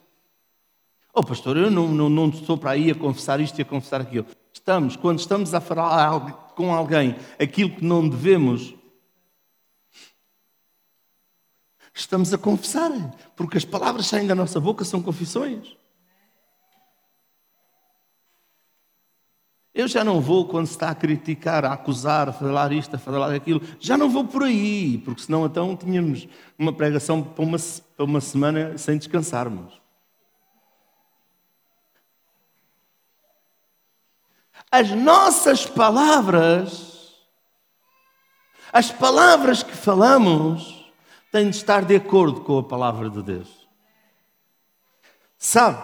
[1.15, 4.01] oh pastor, eu não, não, não estou para aí a confessar isto e a confessar
[4.01, 4.27] aquilo
[4.65, 8.75] estamos, quando estamos a falar com alguém aquilo que não devemos,
[11.93, 12.91] estamos a confessar,
[13.37, 15.77] porque as palavras saem da nossa boca são confissões.
[19.75, 22.99] Eu já não vou, quando se está a criticar, a acusar, a falar isto, a
[22.99, 27.59] falar aquilo, já não vou por aí, porque senão então tínhamos uma pregação para uma,
[27.59, 29.84] para uma semana sem descansarmos.
[34.77, 37.15] As nossas palavras,
[38.73, 40.91] As palavras que falamos
[41.31, 43.69] têm de estar de acordo com a palavra de Deus.
[45.39, 45.81] Sabe,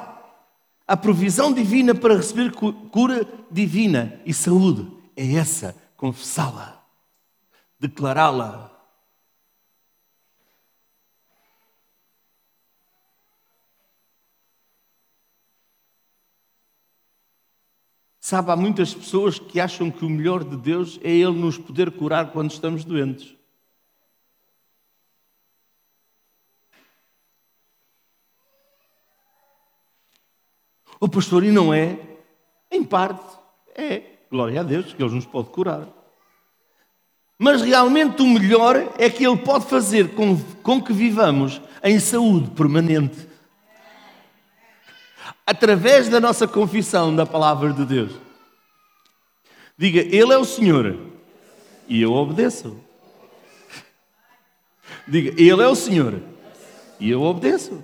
[0.88, 6.82] a provisão divina para receber cura divina e saúde é essa: confessá-la,
[7.78, 8.72] declará-la.
[18.30, 21.90] Sabe, há muitas pessoas que acham que o melhor de Deus é Ele nos poder
[21.90, 23.34] curar quando estamos doentes.
[31.00, 31.98] O pastor, e não é?
[32.70, 33.36] Em parte,
[33.74, 34.00] é.
[34.30, 35.88] Glória a Deus que Ele nos pode curar.
[37.36, 42.48] Mas realmente o melhor é que Ele pode fazer com, com que vivamos em saúde
[42.50, 43.29] permanente
[45.50, 48.12] através da nossa confissão da palavra de Deus.
[49.76, 50.96] Diga, Ele é o Senhor
[51.88, 52.80] e eu obedeço.
[55.08, 56.22] Diga, Ele é o Senhor
[57.00, 57.82] e eu obedeço.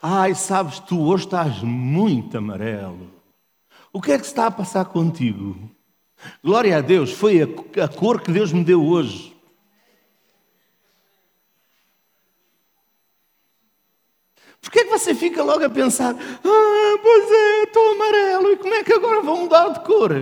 [0.00, 3.10] Ai, sabes, tu hoje estás muito amarelo.
[3.92, 5.70] O que é que está a passar contigo?
[6.42, 9.32] Glória a Deus, foi a, cor que Deus me deu hoje.
[14.60, 18.84] Por que você fica logo a pensar, ah, pois é, estou amarelo, e como é
[18.84, 20.12] que agora vou mudar de cor?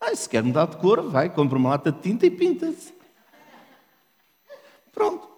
[0.00, 2.94] Ah, se quer mudar de cor, vai, compra uma lata de tinta e pinta-se.
[4.92, 5.28] Pronto.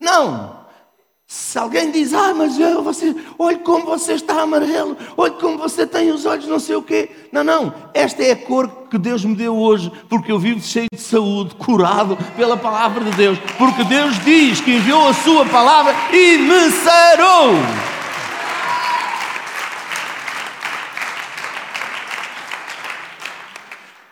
[0.00, 0.63] Não,
[1.26, 5.86] se alguém diz, ah, mas eu, você, olhe como você está amarelo, olhe como você
[5.86, 7.10] tem os olhos, não sei o quê.
[7.32, 10.88] Não, não, esta é a cor que Deus me deu hoje, porque eu vivo cheio
[10.92, 15.94] de saúde, curado pela palavra de Deus, porque Deus diz que enviou a sua palavra
[16.12, 17.93] e me sarou.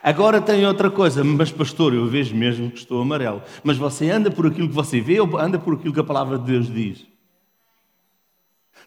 [0.03, 3.41] Agora tem outra coisa, mas pastor, eu vejo mesmo que estou amarelo.
[3.63, 6.37] Mas você anda por aquilo que você vê ou anda por aquilo que a palavra
[6.37, 7.07] de Deus diz?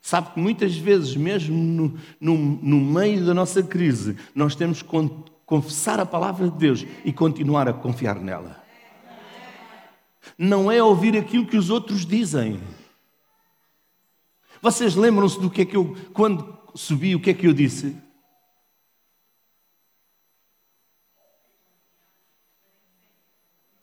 [0.03, 4.89] Sabe que muitas vezes, mesmo no, no, no meio da nossa crise, nós temos que
[5.47, 8.63] confessar a palavra de Deus e continuar a confiar nela.
[10.37, 12.61] Não é ouvir aquilo que os outros dizem.
[14.61, 17.97] Vocês lembram-se do que é que eu, quando subi, o que é que eu disse?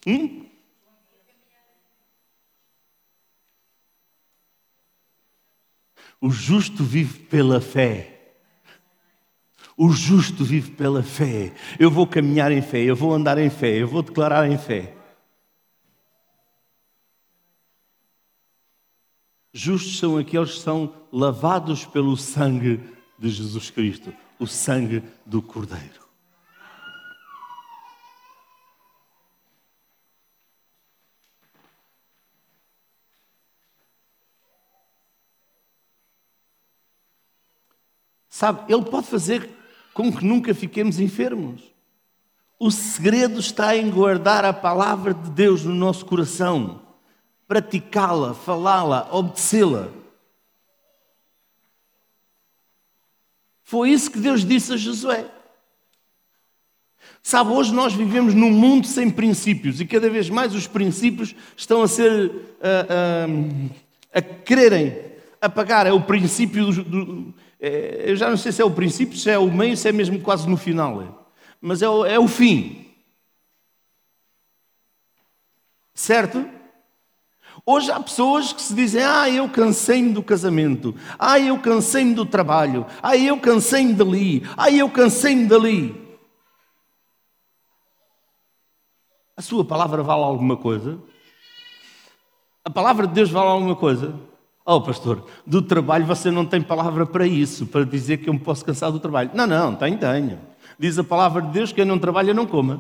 [0.06, 0.50] Hum?
[6.20, 8.36] O justo vive pela fé.
[9.76, 11.54] O justo vive pela fé.
[11.80, 14.96] Eu vou caminhar em fé, eu vou andar em fé, eu vou declarar em fé.
[19.52, 22.80] Justos são aqueles que são lavados pelo sangue
[23.20, 26.03] de Jesus Cristo, o sangue do Cordeiro.
[38.44, 39.50] Sabe, Ele pode fazer
[39.94, 41.62] com que nunca fiquemos enfermos.
[42.60, 46.82] O segredo está em guardar a palavra de Deus no nosso coração,
[47.48, 49.88] praticá-la, falá-la, obedecê-la.
[53.64, 55.32] Foi isso que Deus disse a Josué.
[57.22, 61.82] Sabe, hoje nós vivemos num mundo sem princípios e cada vez mais os princípios estão
[61.82, 62.30] a ser.
[62.62, 65.88] a, a, a quererem apagar.
[65.88, 67.34] É o princípio do, do,
[67.66, 69.92] é, eu já não sei se é o princípio, se é o meio, se é
[69.94, 71.32] mesmo quase no final.
[71.62, 72.94] Mas é o, é o fim.
[75.96, 76.46] Certo?
[77.66, 80.94] Hoje há pessoas que se dizem: Ah, eu cansei-me do casamento.
[81.18, 82.86] Ah, eu cansei-me do trabalho.
[83.02, 84.44] Ah, eu cansei-me dali.
[84.58, 86.18] Ah, eu cansei-me dali.
[89.38, 91.02] A sua palavra vale alguma coisa?
[92.66, 94.33] A palavra de Deus vale alguma coisa?
[94.66, 98.40] Oh, pastor, do trabalho você não tem palavra para isso, para dizer que eu me
[98.40, 99.32] posso cansar do trabalho.
[99.34, 100.40] Não, não, tenho, tenho.
[100.80, 102.80] Diz a palavra de Deus: quem não trabalha não coma.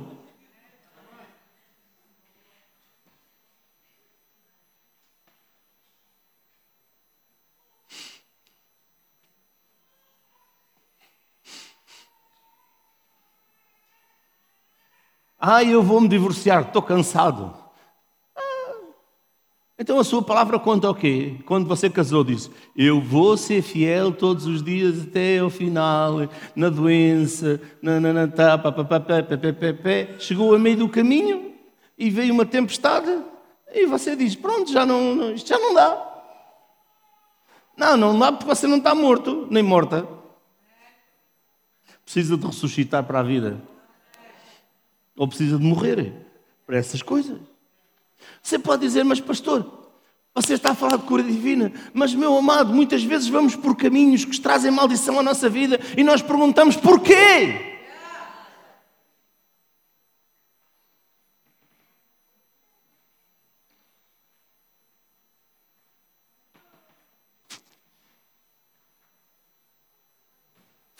[15.37, 17.62] Ah, eu vou me divorciar, estou cansado.
[19.83, 21.35] Então a sua palavra conta o quê?
[21.45, 26.19] Quando você casou, disse: Eu vou ser fiel todos os dias até ao final,
[26.55, 30.19] na doença, na, na, na tá, pá, pá, pá, pá, pá, pá, pá, pá.
[30.19, 31.51] Chegou a meio do caminho
[31.97, 33.11] e veio uma tempestade
[33.73, 36.23] E você diz: Pronto, já não, isto já não dá.
[37.75, 40.07] Não, não dá porque você não está morto, nem morta.
[42.05, 43.61] Precisa de ressuscitar para a vida.
[45.17, 46.13] Ou precisa de morrer
[46.65, 47.37] para essas coisas.
[48.41, 49.83] Você pode dizer, mas pastor,
[50.35, 54.25] você está a falar de cura divina, mas meu amado, muitas vezes vamos por caminhos
[54.25, 57.73] que trazem maldição à nossa vida e nós perguntamos porquê?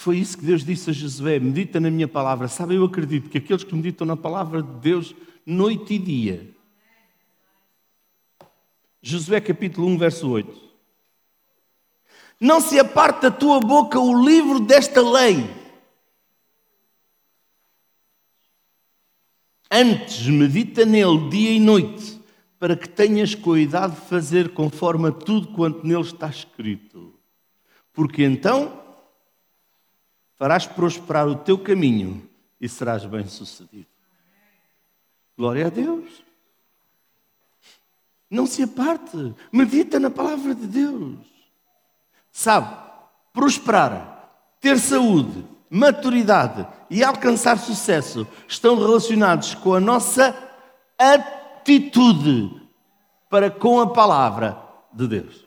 [0.03, 2.49] Foi isso que Deus disse a Josué: medita na minha palavra.
[2.49, 5.15] Sabe, eu acredito que aqueles que meditam na palavra de Deus,
[5.45, 6.52] noite e dia.
[9.05, 10.63] Josué capítulo 1, verso 8.
[12.39, 15.43] Não se aparte da tua boca o livro desta lei.
[19.69, 22.17] Antes medita nele dia e noite,
[22.57, 27.13] para que tenhas cuidado de fazer conforme a tudo quanto nele está escrito.
[27.91, 28.81] Porque então
[30.35, 32.25] farás prosperar o teu caminho
[32.59, 33.87] e serás bem-sucedido.
[35.37, 36.23] Glória a Deus.
[38.33, 41.19] Não se aparte, medita na palavra de Deus.
[42.31, 42.75] Sabe,
[43.31, 44.27] prosperar,
[44.59, 50.35] ter saúde, maturidade e alcançar sucesso estão relacionados com a nossa
[50.97, 52.59] atitude
[53.29, 54.57] para com a palavra
[54.91, 55.45] de Deus.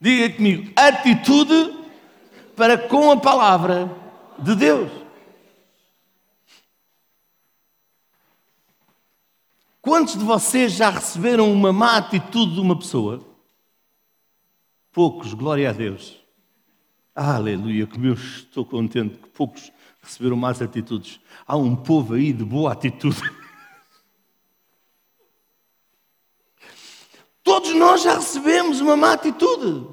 [0.00, 1.76] Diga comigo, atitude
[2.56, 3.94] para com a palavra
[4.38, 5.03] de Deus.
[9.84, 13.22] Quantos de vocês já receberam uma má atitude de uma pessoa?
[14.90, 16.18] Poucos, glória a Deus.
[17.14, 19.70] Aleluia, como eu estou contente que poucos
[20.00, 21.20] receberam más atitudes.
[21.46, 23.20] Há um povo aí de boa atitude.
[27.44, 29.86] Todos nós já recebemos uma má atitude.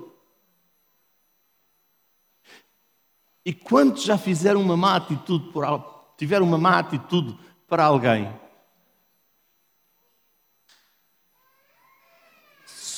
[3.46, 5.66] E quantos já fizeram uma má atitude por
[6.18, 7.38] tiveram uma má atitude
[7.68, 8.40] para alguém?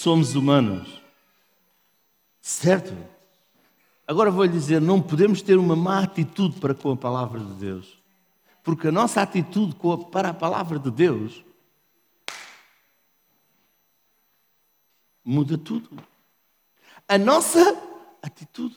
[0.03, 1.01] Somos humanos.
[2.41, 2.93] Certo?
[4.05, 7.53] Agora vou lhe dizer, não podemos ter uma má atitude para com a palavra de
[7.53, 7.97] Deus.
[8.61, 9.73] Porque a nossa atitude
[10.11, 11.41] para a palavra de Deus
[15.23, 15.89] muda tudo.
[17.07, 17.61] A nossa
[18.21, 18.75] atitude.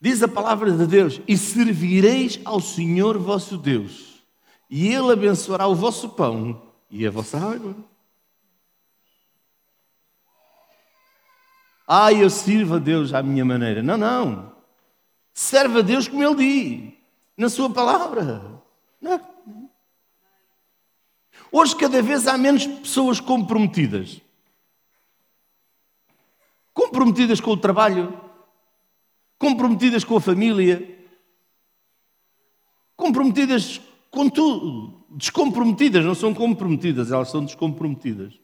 [0.00, 4.22] Diz a palavra de Deus: E servireis ao Senhor vosso Deus,
[4.70, 7.74] e Ele abençoará o vosso pão e a vossa água.
[11.90, 13.82] Ah, eu sirvo a Deus à minha maneira.
[13.82, 14.52] Não, não.
[15.32, 16.92] Serve a Deus como Ele diz,
[17.34, 18.62] na Sua palavra.
[19.00, 19.18] Não.
[21.50, 24.20] Hoje, cada vez há menos pessoas comprometidas.
[26.74, 28.20] Comprometidas com o trabalho,
[29.38, 31.08] comprometidas com a família,
[32.94, 33.80] comprometidas
[34.10, 35.06] com tudo.
[35.08, 38.38] Descomprometidas, não são comprometidas, elas são descomprometidas.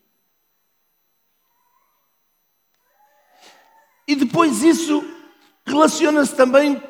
[4.06, 5.02] E depois isso
[5.66, 6.82] relaciona-se também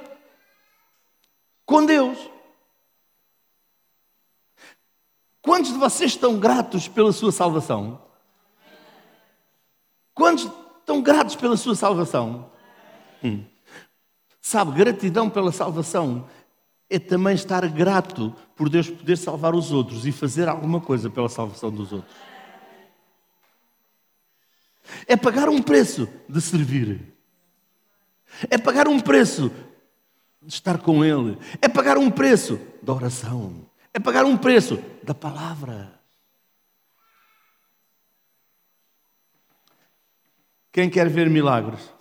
[1.65, 2.19] com Deus.
[5.41, 8.03] Quantos de vocês estão gratos pela sua salvação?
[10.15, 10.49] Quantos
[10.79, 12.51] estão gratos pela sua salvação?
[13.23, 13.45] Hum.
[14.41, 16.29] Sabe, gratidão pela salvação
[16.89, 21.29] é também estar grato por Deus poder salvar os outros e fazer alguma coisa pela
[21.29, 22.15] salvação dos outros.
[25.07, 27.15] É pagar um preço de servir.
[28.51, 29.51] É pagar um preço
[30.43, 31.39] de estar com Ele.
[31.61, 33.69] É pagar um preço da oração.
[33.93, 36.01] É pagar um preço da palavra.
[40.73, 41.93] Quem quer ver milagres?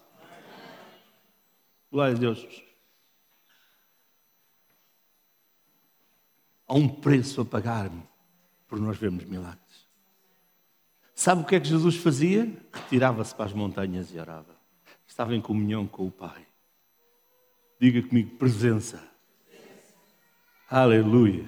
[1.91, 2.63] Glória a Deus.
[6.67, 7.91] Há um preço a pagar
[8.67, 9.62] por nós vermos milagres.
[11.23, 12.53] Sabe o que é que Jesus fazia?
[12.73, 14.59] Retirava-se para as montanhas e orava.
[15.07, 16.45] Estava em comunhão com o Pai.
[17.79, 19.01] Diga comigo, presença.
[19.47, 19.93] presença.
[20.69, 21.45] Aleluia.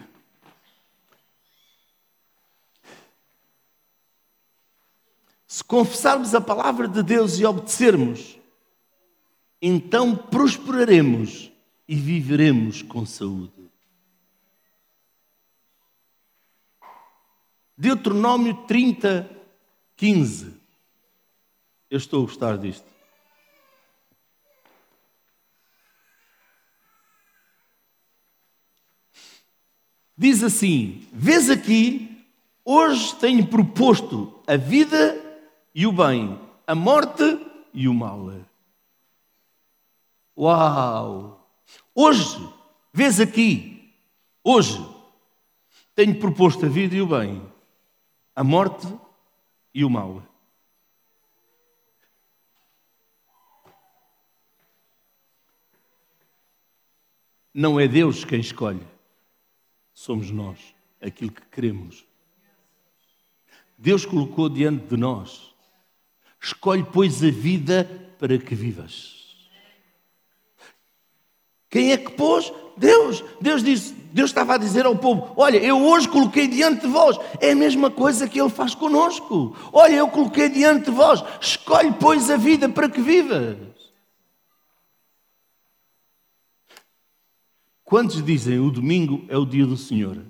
[5.46, 8.40] Se confessarmos a palavra de Deus e obedecermos,
[9.62, 11.52] então prosperaremos
[11.86, 13.70] e viveremos com saúde.
[17.78, 19.35] Deuteronômio 30,
[19.96, 20.54] 15.
[21.90, 22.86] Eu estou a gostar disto.
[30.18, 32.16] Diz assim: Vês aqui
[32.68, 35.22] Hoje tenho proposto a vida
[35.74, 37.40] e o bem, a morte
[37.72, 38.32] e o mal.
[40.36, 41.48] Uau!
[41.94, 42.50] Hoje,
[42.92, 43.94] vês aqui,
[44.44, 44.84] hoje,
[45.94, 47.40] tenho proposto a vida e o bem,
[48.36, 48.88] a morte
[49.76, 50.24] e o mal.
[57.54, 58.86] Não é Deus quem escolhe,
[59.94, 62.06] somos nós, aquilo que queremos.
[63.78, 65.54] Deus colocou diante de nós.
[66.42, 67.84] Escolhe, pois, a vida
[68.18, 69.15] para que vivas.
[71.76, 72.54] Quem é que pôs?
[72.78, 73.22] Deus.
[73.42, 77.20] Deus disse, Deus estava a dizer ao povo: Olha, eu hoje coloquei diante de vós.
[77.42, 79.54] É a mesma coisa que Ele faz conosco.
[79.74, 81.22] Olha, eu coloquei diante de vós.
[81.42, 83.58] Escolhe, pois, a vida para que vivas.
[87.84, 90.24] Quantos dizem o domingo é o dia do Senhor?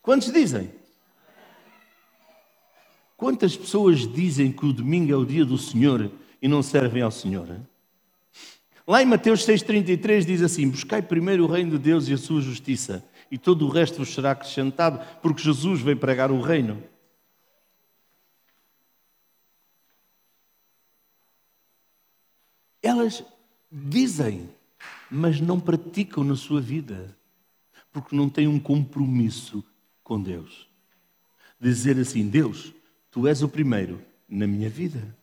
[0.00, 0.70] Quantos dizem?
[3.16, 7.10] Quantas pessoas dizem que o domingo é o dia do Senhor e não servem ao
[7.10, 7.48] Senhor?
[8.86, 12.40] Lá em Mateus 6,33 diz assim: Buscai primeiro o reino de Deus e a sua
[12.40, 16.82] justiça, e todo o resto vos será acrescentado, porque Jesus veio pregar o reino.
[22.82, 23.24] Elas
[23.72, 24.48] dizem
[25.10, 27.16] mas não praticam na sua vida,
[27.92, 29.64] porque não têm um compromisso
[30.02, 30.68] com Deus.
[31.60, 32.74] Dizer assim: Deus,
[33.10, 35.16] tu és o primeiro na minha vida.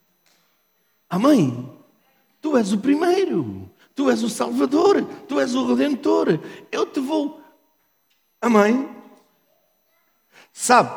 [1.10, 1.70] Amém.
[2.42, 3.70] Tu és o primeiro.
[3.96, 5.06] Tu és o Salvador.
[5.28, 6.40] Tu és o Redentor.
[6.72, 7.42] Eu te vou.
[8.42, 8.90] Amém.
[10.52, 10.92] Sabe?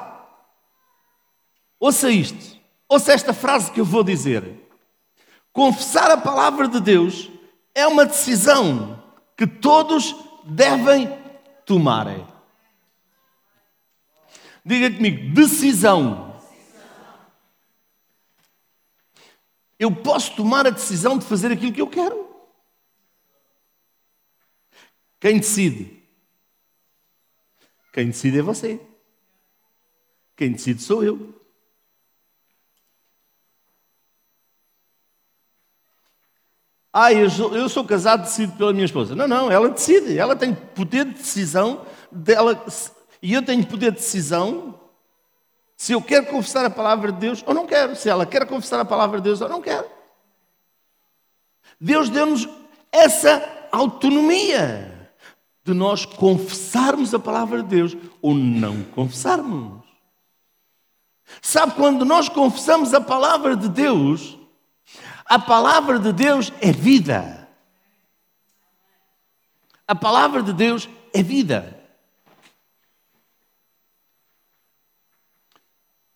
[1.79, 2.59] Ouça isto.
[2.89, 4.61] Ouça esta frase que eu vou dizer.
[5.53, 7.31] Confessar a palavra de Deus
[7.75, 9.03] é uma decisão
[9.37, 10.15] que todos
[10.45, 11.09] devem
[11.67, 12.07] tomar.
[14.65, 16.34] Diga comigo, decisão.
[19.79, 22.29] Eu posso tomar a decisão de fazer aquilo que eu quero.
[25.21, 26.03] Quem decide?
[27.93, 28.81] Quem decide é você.
[30.37, 31.35] Quem decide sou eu.
[36.93, 39.17] Ah, eu sou, eu sou casado, decido pela minha esposa.
[39.17, 40.17] Não, não, ela decide.
[40.17, 42.65] Ela tem poder de decisão dela.
[43.21, 44.79] E eu tenho poder de decisão
[45.85, 47.95] se eu quero confessar a palavra de Deus ou não quero.
[47.95, 49.87] Se ela quer confessar a palavra de Deus ou não quer.
[51.79, 52.49] Deus deu-nos
[52.91, 55.11] essa autonomia
[55.63, 59.85] de nós confessarmos a palavra de Deus ou não confessarmos.
[61.43, 64.39] Sabe, quando nós confessamos a palavra de Deus,
[65.27, 67.47] a palavra de Deus é vida.
[69.87, 71.74] A palavra de Deus é vida.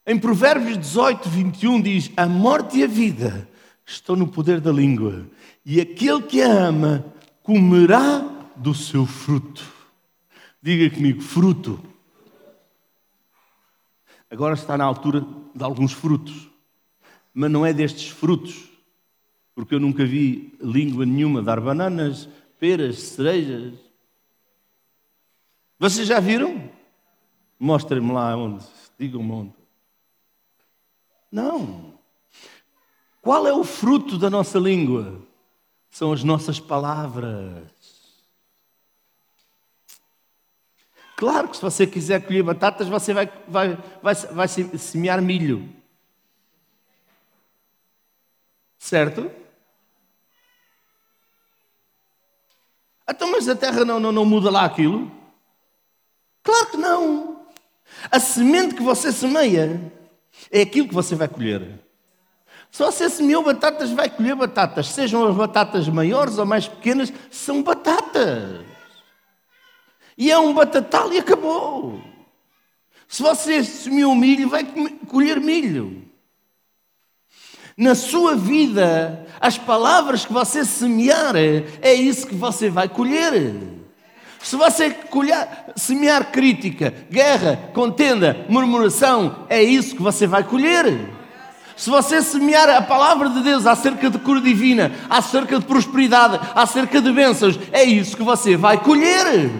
[0.08, 3.48] Em Provérbios 18, 21 diz: A morte e a vida
[3.84, 5.26] estão no poder da língua,
[5.64, 7.04] e aquele que a ama
[7.42, 8.20] comerá
[8.56, 9.62] do seu fruto.
[10.62, 11.78] Diga comigo, fruto.
[14.30, 16.48] Agora está na altura de alguns frutos,
[17.34, 18.68] mas não é destes frutos
[19.58, 22.28] porque eu nunca vi língua nenhuma dar bananas,
[22.60, 23.74] peras, cerejas.
[25.80, 26.70] Vocês já viram?
[27.58, 28.64] Mostrem-me lá onde,
[28.96, 29.57] digam-me onde.
[31.30, 31.98] Não.
[33.20, 35.20] Qual é o fruto da nossa língua?
[35.90, 37.68] São as nossas palavras.
[41.16, 45.68] Claro que se você quiser colher batatas, você vai, vai, vai, vai semear milho.
[48.78, 49.30] Certo?
[53.10, 55.10] Então, mas a terra não, não, não muda lá aquilo?
[56.42, 57.46] Claro que não.
[58.10, 59.92] A semente que você semeia
[60.50, 61.80] é aquilo que você vai colher.
[62.70, 64.88] Se você semeou batatas, vai colher batatas.
[64.88, 68.64] Sejam as batatas maiores ou mais pequenas, são batatas.
[70.16, 72.00] E é um batatal e acabou.
[73.06, 74.66] Se você semeou milho, vai
[75.06, 76.04] colher milho.
[77.76, 83.77] Na sua vida, as palavras que você semear, é isso que você vai colher.
[84.40, 91.10] Se você colher, semear crítica, guerra, contenda, murmuração, é isso que você vai colher.
[91.76, 97.00] Se você semear a palavra de Deus acerca de cura divina, acerca de prosperidade, acerca
[97.00, 99.50] de bênçãos, é isso que você vai colher.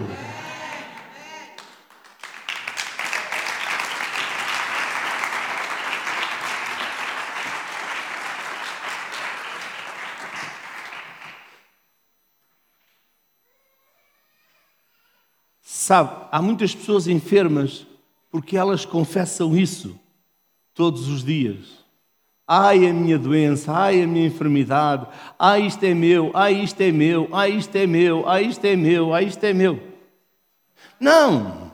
[15.89, 17.87] Sabe, há muitas pessoas enfermas
[18.29, 19.99] Porque elas confessam isso
[20.75, 21.83] todos os dias.
[22.47, 25.07] Ai, a minha doença, ai, a minha enfermidade,
[25.39, 28.75] ai, isto é meu, ai, isto é meu, ai, isto é meu, ai, isto é
[28.75, 29.81] meu, ai, isto é meu.
[30.99, 31.71] Não!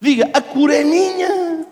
[0.00, 1.64] Diga, a cura é minha.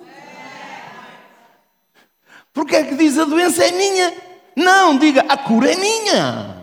[2.52, 4.14] Porque é que diz a doença é minha?
[4.54, 6.62] Não, diga, a cura é minha.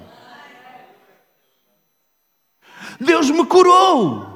[3.02, 4.29] Deus me curou.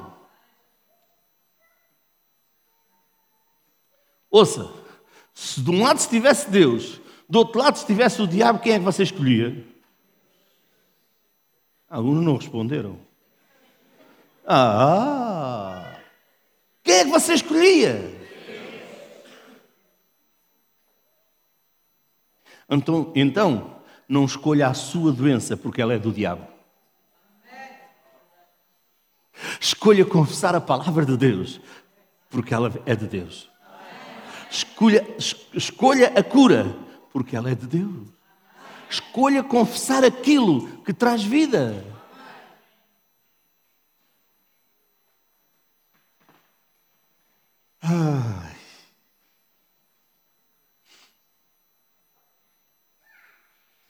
[4.34, 4.68] Ouça,
[5.32, 8.84] se de um lado estivesse Deus, do outro lado estivesse o diabo, quem é que
[8.84, 9.64] você escolhia?
[11.88, 12.98] Alguns não responderam.
[14.44, 16.00] Ah!
[16.82, 18.12] Quem é que você escolhia?
[22.68, 23.76] Então, então,
[24.08, 26.44] não escolha a sua doença porque ela é do diabo.
[29.60, 31.60] Escolha confessar a palavra de Deus
[32.28, 33.53] porque ela é de Deus.
[34.54, 35.04] Escolha,
[35.52, 36.78] escolha a cura
[37.12, 38.08] porque ela é de Deus.
[38.88, 41.84] Escolha confessar aquilo que traz vida.
[47.82, 48.54] Ai.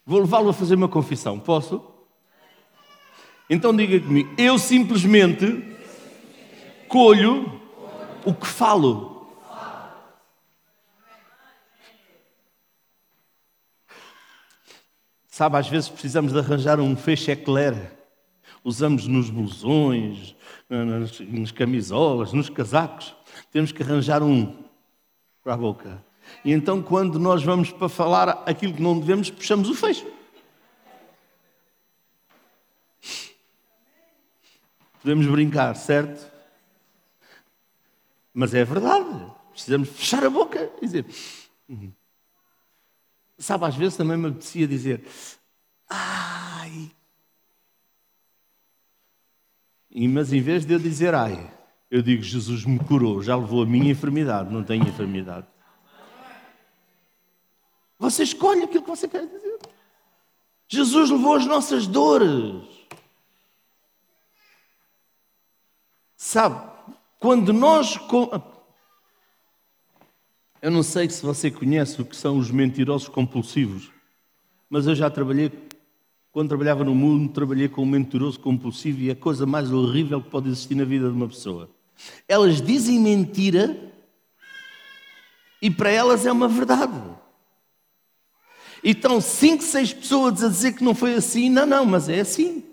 [0.07, 1.85] Vou levá-lo a fazer uma confissão, posso?
[3.51, 5.63] Então diga comigo, eu simplesmente
[6.89, 7.61] colho
[8.25, 9.14] o que falo.
[15.35, 17.75] Sabe, às vezes precisamos de arranjar um feixe eclair.
[18.63, 20.37] Usamos nos blusões,
[20.71, 23.17] nas, nas camisolas, nos casacos.
[23.51, 24.63] Temos que arranjar um
[25.43, 26.05] para a boca.
[26.45, 30.07] E então, quando nós vamos para falar aquilo que não devemos, puxamos o fecho.
[35.03, 36.31] Podemos brincar, certo?
[38.33, 39.33] Mas é verdade.
[39.51, 41.05] Precisamos fechar a boca e dizer.
[43.39, 45.05] Sabe, às vezes também me apetecia dizer.
[45.89, 46.91] Ai.
[49.91, 51.51] E, mas em vez de eu dizer ai,
[51.91, 55.47] eu digo: Jesus me curou, já levou a minha enfermidade, não tenho enfermidade.
[57.99, 59.59] Você escolhe aquilo que você quer dizer.
[60.69, 62.65] Jesus levou as nossas dores.
[66.17, 66.69] Sabe,
[67.21, 67.99] quando nós.
[70.65, 73.91] Eu não sei se você conhece o que são os mentirosos compulsivos,
[74.71, 75.53] mas eu já trabalhei,
[76.33, 80.23] quando trabalhava no mundo, trabalhei com um mentiroso compulsivo e é a coisa mais horrível
[80.23, 81.69] que pode existir na vida de uma pessoa.
[82.27, 83.79] Elas dizem mentira
[85.61, 86.99] e para elas é uma verdade.
[88.83, 91.51] E estão cinco, seis pessoas a dizer que não foi assim.
[91.51, 92.65] Não, não, mas é assim.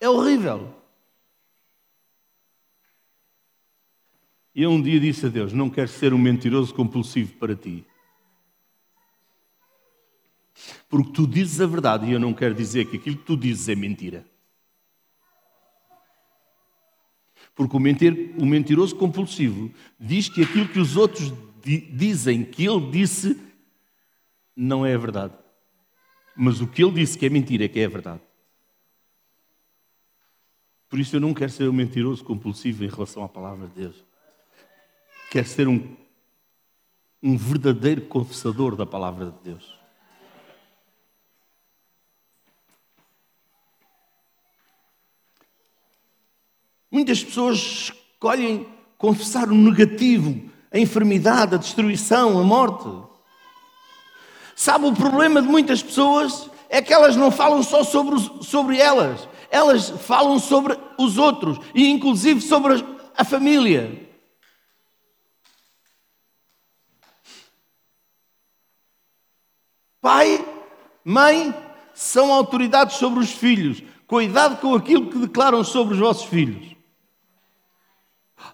[0.00, 0.75] É horrível.
[4.56, 7.84] E eu um dia disse a Deus: Não quero ser um mentiroso compulsivo para ti.
[10.88, 13.68] Porque tu dizes a verdade e eu não quero dizer que aquilo que tu dizes
[13.68, 14.26] é mentira.
[17.54, 22.64] Porque o, mentir, o mentiroso compulsivo diz que aquilo que os outros di, dizem que
[22.64, 23.38] ele disse
[24.56, 25.34] não é a verdade.
[26.34, 28.22] Mas o que ele disse que é mentira é que é a verdade.
[30.88, 34.05] Por isso eu não quero ser um mentiroso compulsivo em relação à palavra de Deus
[35.30, 35.96] quer ser um,
[37.22, 39.76] um verdadeiro confessador da palavra de Deus.
[46.90, 48.66] Muitas pessoas escolhem
[48.96, 52.88] confessar o negativo, a enfermidade, a destruição, a morte.
[54.54, 59.28] Sabe, o problema de muitas pessoas é que elas não falam só sobre, sobre elas,
[59.50, 62.82] elas falam sobre os outros e, inclusive, sobre
[63.16, 64.05] a família.
[70.06, 70.38] Pai,
[71.04, 71.52] mãe
[71.92, 73.82] são autoridades sobre os filhos.
[74.06, 76.76] Cuidado com aquilo que declaram sobre os vossos filhos.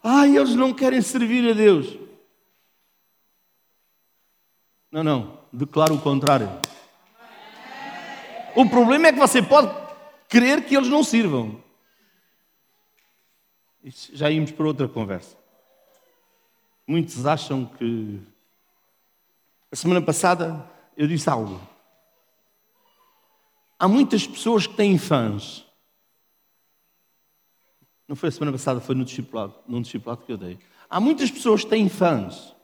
[0.03, 1.98] Ai, eles não querem servir a Deus.
[4.90, 6.48] Não, não, declaro o contrário.
[8.57, 9.70] O problema é que você pode
[10.30, 11.62] querer que eles não sirvam.
[13.84, 15.36] Já íamos para outra conversa.
[16.86, 18.22] Muitos acham que.
[19.70, 21.61] A semana passada eu disse algo.
[23.78, 25.66] Há muitas pessoas que têm fãs.
[28.07, 30.59] Não foi a semana passada, foi no discipulado, num discipulado que eu dei.
[30.88, 32.55] Há muitas pessoas que têm fãs.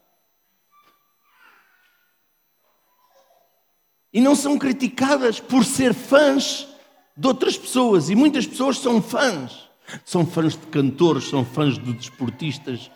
[4.12, 6.68] E não são criticadas por ser fãs
[7.16, 8.11] de outras pessoas.
[8.11, 9.68] E muitas pessoas são fãs.
[10.05, 12.91] São fãs de cantores, são fãs de desportistas.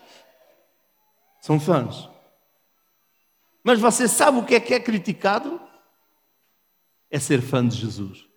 [1.41, 2.12] São fãs.
[3.63, 5.59] Mas você sabe o que é que é criticado?
[7.09, 8.27] É ser fã de Jesus.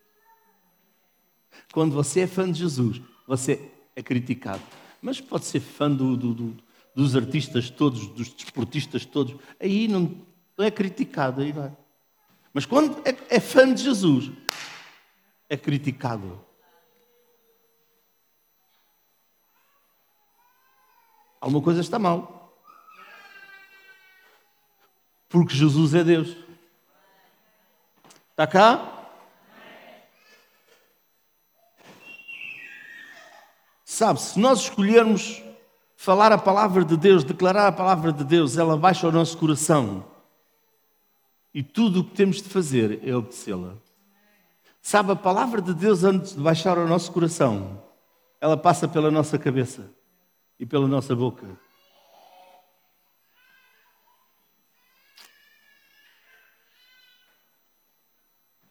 [1.72, 4.62] Quando você é fã de Jesus, você é criticado.
[5.02, 6.56] Mas pode ser fã do, do, do,
[6.94, 9.34] dos artistas todos, dos desportistas todos.
[9.58, 10.24] Aí não,
[10.56, 11.40] não é criticado.
[11.40, 11.76] Aí vai.
[12.52, 14.30] Mas quando é, é fã de Jesus,
[15.48, 16.44] é criticado.
[21.40, 22.35] Alguma coisa está mal.
[25.36, 26.34] Porque Jesus é Deus.
[28.30, 29.10] Está cá?
[33.84, 35.42] Sabe, se nós escolhermos
[35.94, 40.06] falar a palavra de Deus, declarar a palavra de Deus, ela baixa o nosso coração.
[41.52, 43.74] E tudo o que temos de fazer é obedecê-la.
[44.80, 47.84] Sabe, a palavra de Deus, antes de baixar ao nosso coração,
[48.40, 49.92] ela passa pela nossa cabeça
[50.58, 51.65] e pela nossa boca.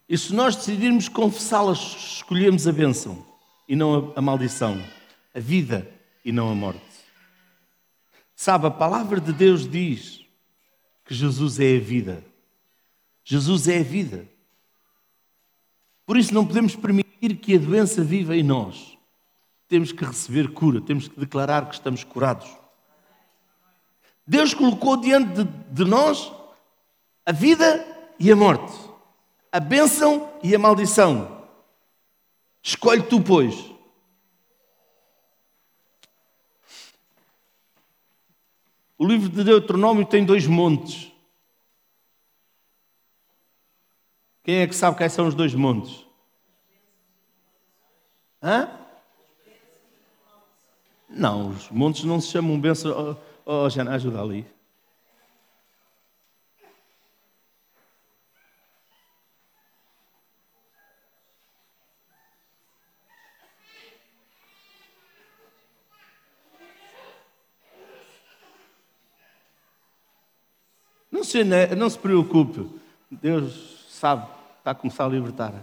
[0.07, 3.25] E se nós decidirmos confessá-las, escolhemos a bênção
[3.67, 4.79] e não a maldição
[5.35, 5.91] a vida
[6.23, 6.81] e não a morte.
[8.33, 10.25] Sabe, a palavra de Deus diz
[11.03, 12.23] que Jesus é a vida.
[13.23, 14.27] Jesus é a vida.
[16.05, 18.97] Por isso não podemos permitir que a doença viva em nós.
[19.67, 22.47] Temos que receber cura, temos que declarar que estamos curados.
[24.25, 26.31] Deus colocou diante de, de nós
[27.25, 27.85] a vida
[28.19, 28.73] e a morte,
[29.55, 31.47] a bênção e a maldição.
[32.61, 33.55] Escolhe tu, pois.
[38.97, 41.09] O livro de Deuteronômio tem dois montes.
[44.43, 46.05] Quem é que sabe quais são os dois montes?
[48.43, 48.69] Hã?
[51.07, 53.17] Não, os montes não se chamam bênção.
[53.45, 54.45] Oh, oh Jana, ajuda ali.
[71.35, 72.65] Se, não se preocupe.
[73.11, 74.25] Deus sabe,
[74.59, 75.53] está a começar a libertar.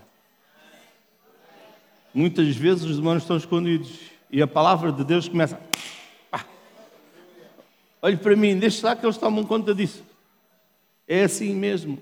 [2.12, 4.00] Muitas vezes os demônios estão escondidos
[4.30, 5.58] e a palavra de Deus começa.
[6.30, 6.44] Ah,
[8.02, 10.04] olhe para mim, deixe lá que eles tomam conta disso.
[11.08, 11.98] É assim mesmo.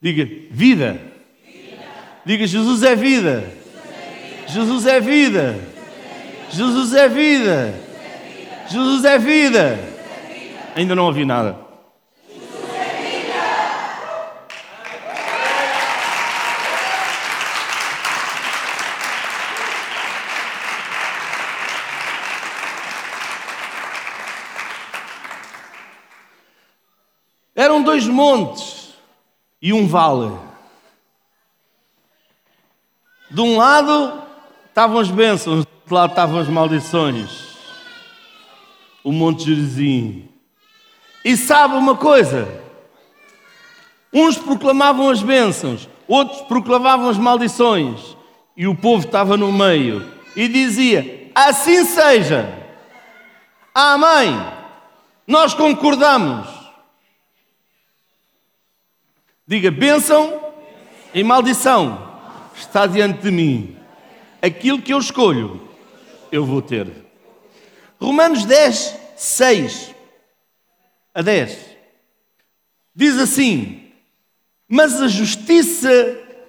[0.00, 0.92] Diga vida.
[1.44, 1.82] vida.
[2.24, 3.57] Diga Jesus é vida.
[4.48, 5.60] Jesus é vida.
[6.50, 7.74] Jesus é vida.
[8.68, 9.78] Jesus é vida.
[10.74, 11.68] Ainda não ouvi nada.
[27.54, 28.94] Eram dois montes
[29.60, 30.32] e um vale.
[33.30, 34.27] De um lado
[34.78, 37.48] Estavam as bênçãos, do lado estavam as maldições.
[39.02, 40.28] O Monte Gerizim.
[41.24, 42.46] E sabe uma coisa?
[44.14, 48.16] Uns proclamavam as bênçãos, outros proclamavam as maldições.
[48.56, 52.48] E o povo estava no meio e dizia: Assim seja.
[53.74, 54.40] Amém.
[55.26, 56.46] Nós concordamos.
[59.44, 60.40] Diga bênção
[61.12, 62.12] e maldição
[62.54, 63.77] está diante de mim
[64.40, 65.68] aquilo que eu escolho,
[66.30, 66.90] eu vou ter.
[68.00, 69.94] Romanos 10, 6
[71.14, 71.68] a 10
[72.98, 73.92] diz assim:
[74.68, 75.88] Mas a justiça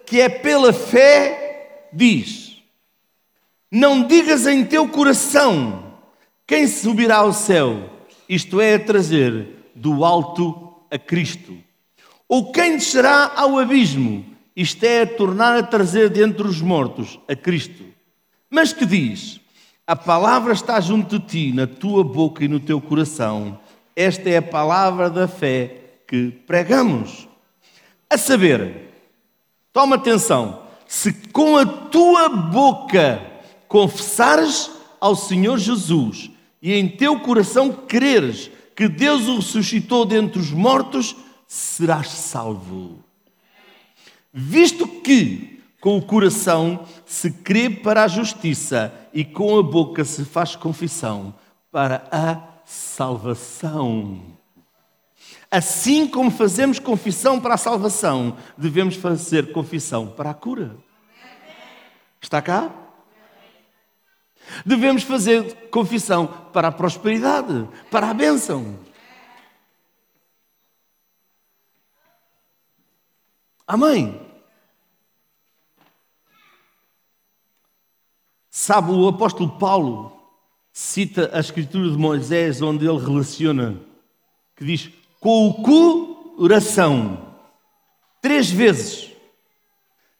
[0.06, 2.58] que é pela fé diz:
[3.72, 5.94] Não digas em teu coração
[6.48, 7.88] quem subirá ao céu,
[8.28, 11.56] isto é, a trazer do alto a Cristo,
[12.28, 14.26] ou quem descerá ao abismo
[14.62, 17.86] isto é, tornar a trazer dentre os mortos a Cristo.
[18.50, 19.40] Mas que diz:
[19.88, 23.58] A palavra está junto de ti, na tua boca e no teu coração.
[23.96, 27.26] Esta é a palavra da fé que pregamos.
[28.10, 28.92] A saber,
[29.72, 33.22] toma atenção, se com a tua boca
[33.66, 36.32] confessares ao Senhor Jesus
[36.62, 41.16] e em teu coração creres que Deus o ressuscitou dentre os mortos,
[41.48, 43.09] serás salvo
[44.34, 50.26] visto que com o coração se crê para a justiça e com a boca se
[50.26, 51.34] faz confissão
[51.72, 54.22] para a salvação.
[55.50, 60.76] Assim como fazemos confissão para a salvação, devemos fazer confissão para a cura.
[62.22, 62.70] Está cá?
[64.66, 68.80] Devemos fazer confissão para a prosperidade, para a bênção.
[73.70, 74.20] Amém.
[78.50, 80.12] Sabe, o apóstolo Paulo
[80.74, 83.80] cita a escritura de Moisés, onde ele relaciona,
[84.56, 84.90] que diz,
[85.20, 87.36] com o coração,
[88.20, 89.12] três vezes.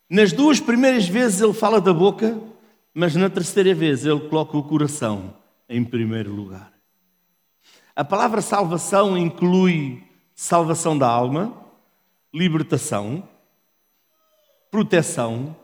[0.08, 2.40] Nas duas primeiras vezes ele fala da boca,
[2.94, 5.34] mas na terceira vez ele coloca o coração
[5.68, 6.72] em primeiro lugar.
[7.96, 10.04] A palavra salvação inclui
[10.36, 11.52] salvação da alma,
[12.32, 13.28] libertação,
[14.72, 15.56] proteção,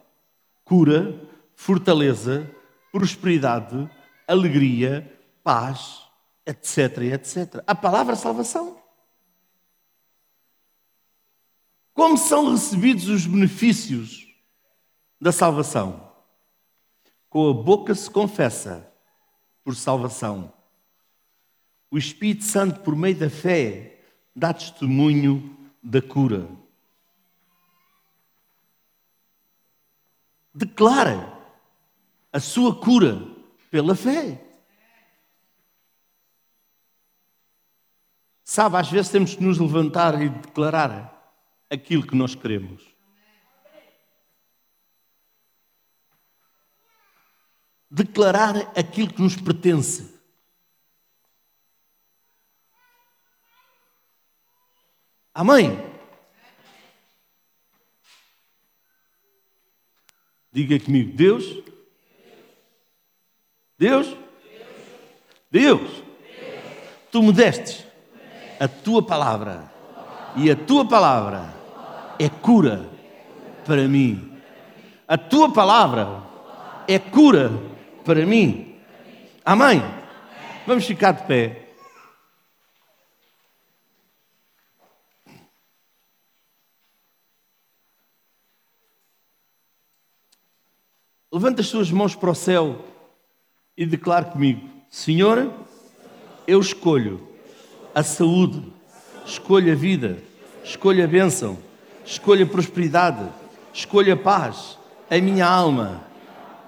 [0.64, 1.20] cura,
[1.56, 2.50] fortaleza,
[2.92, 3.90] prosperidade,
[4.28, 6.02] alegria, paz,
[6.46, 7.64] etc, etc.
[7.66, 8.80] A palavra salvação.
[11.94, 14.28] Como são recebidos os benefícios
[15.20, 16.12] da salvação?
[17.30, 18.92] Com a boca se confessa
[19.64, 20.54] por salvação.
[21.90, 24.02] O Espírito Santo, por meio da fé,
[24.36, 26.50] dá testemunho da cura.
[30.58, 31.38] Declara
[32.32, 33.22] a sua cura
[33.70, 34.42] pela fé.
[38.42, 41.12] Sabe, às vezes temos que nos levantar e declarar
[41.70, 42.84] aquilo que nós queremos.
[47.92, 50.16] Declarar aquilo que nos pertence.
[55.34, 55.85] Amém?
[60.56, 61.44] Diga comigo, Deus.
[63.78, 64.16] Deus.
[65.52, 66.04] Deus.
[67.12, 67.86] Tu me destes
[68.58, 69.70] a tua palavra.
[70.38, 71.54] E a tua palavra
[72.18, 72.90] é cura
[73.66, 74.32] para mim.
[75.06, 76.24] A tua palavra
[76.88, 77.52] é cura
[78.06, 78.78] para mim.
[79.44, 79.84] Amém?
[80.66, 81.65] Vamos ficar de pé.
[91.36, 92.78] Levanta as suas mãos para o céu
[93.76, 95.52] e declare comigo: Senhor,
[96.48, 97.28] eu escolho
[97.94, 98.64] a saúde,
[99.26, 100.18] escolho a vida,
[100.64, 101.58] escolho a bênção,
[102.06, 103.28] escolho a prosperidade,
[103.74, 104.80] escolho a paz,
[105.12, 106.06] a minha alma.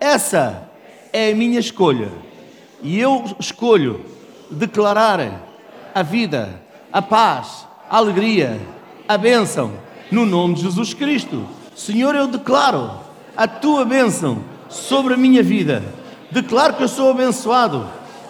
[0.02, 0.70] Essa
[1.14, 2.12] é a minha escolha.
[2.84, 4.04] E eu escolho
[4.52, 5.46] declarar
[5.96, 6.62] a vida,
[6.92, 8.60] a paz, a alegria,
[9.08, 9.80] a bênção,
[10.12, 11.48] no nome de Jesus Cristo.
[11.74, 13.00] Senhor, eu declaro
[13.34, 15.84] a tua bênção sobre a minha vida.
[16.32, 17.86] Declaro que eu sou abençoado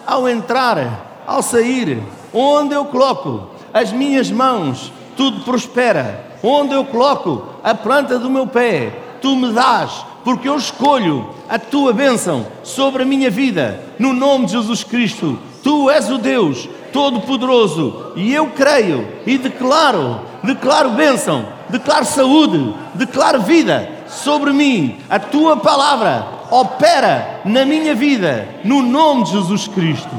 [0.06, 6.26] ao entrar, ao sair, onde eu coloco as minhas mãos, tudo prospera.
[6.42, 11.58] Onde eu coloco a planta do meu pé, tu me dás, porque eu escolho a
[11.58, 15.38] tua bênção sobre a minha vida, no nome de Jesus Cristo.
[15.62, 23.42] Tu és o Deus Todo-Poderoso e eu creio e declaro, declaro bênção, declaro saúde, declaro
[23.42, 24.98] vida sobre mim.
[25.08, 30.16] A tua palavra opera na minha vida, no nome de Jesus Cristo.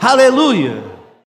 [0.00, 0.89] Aleluia!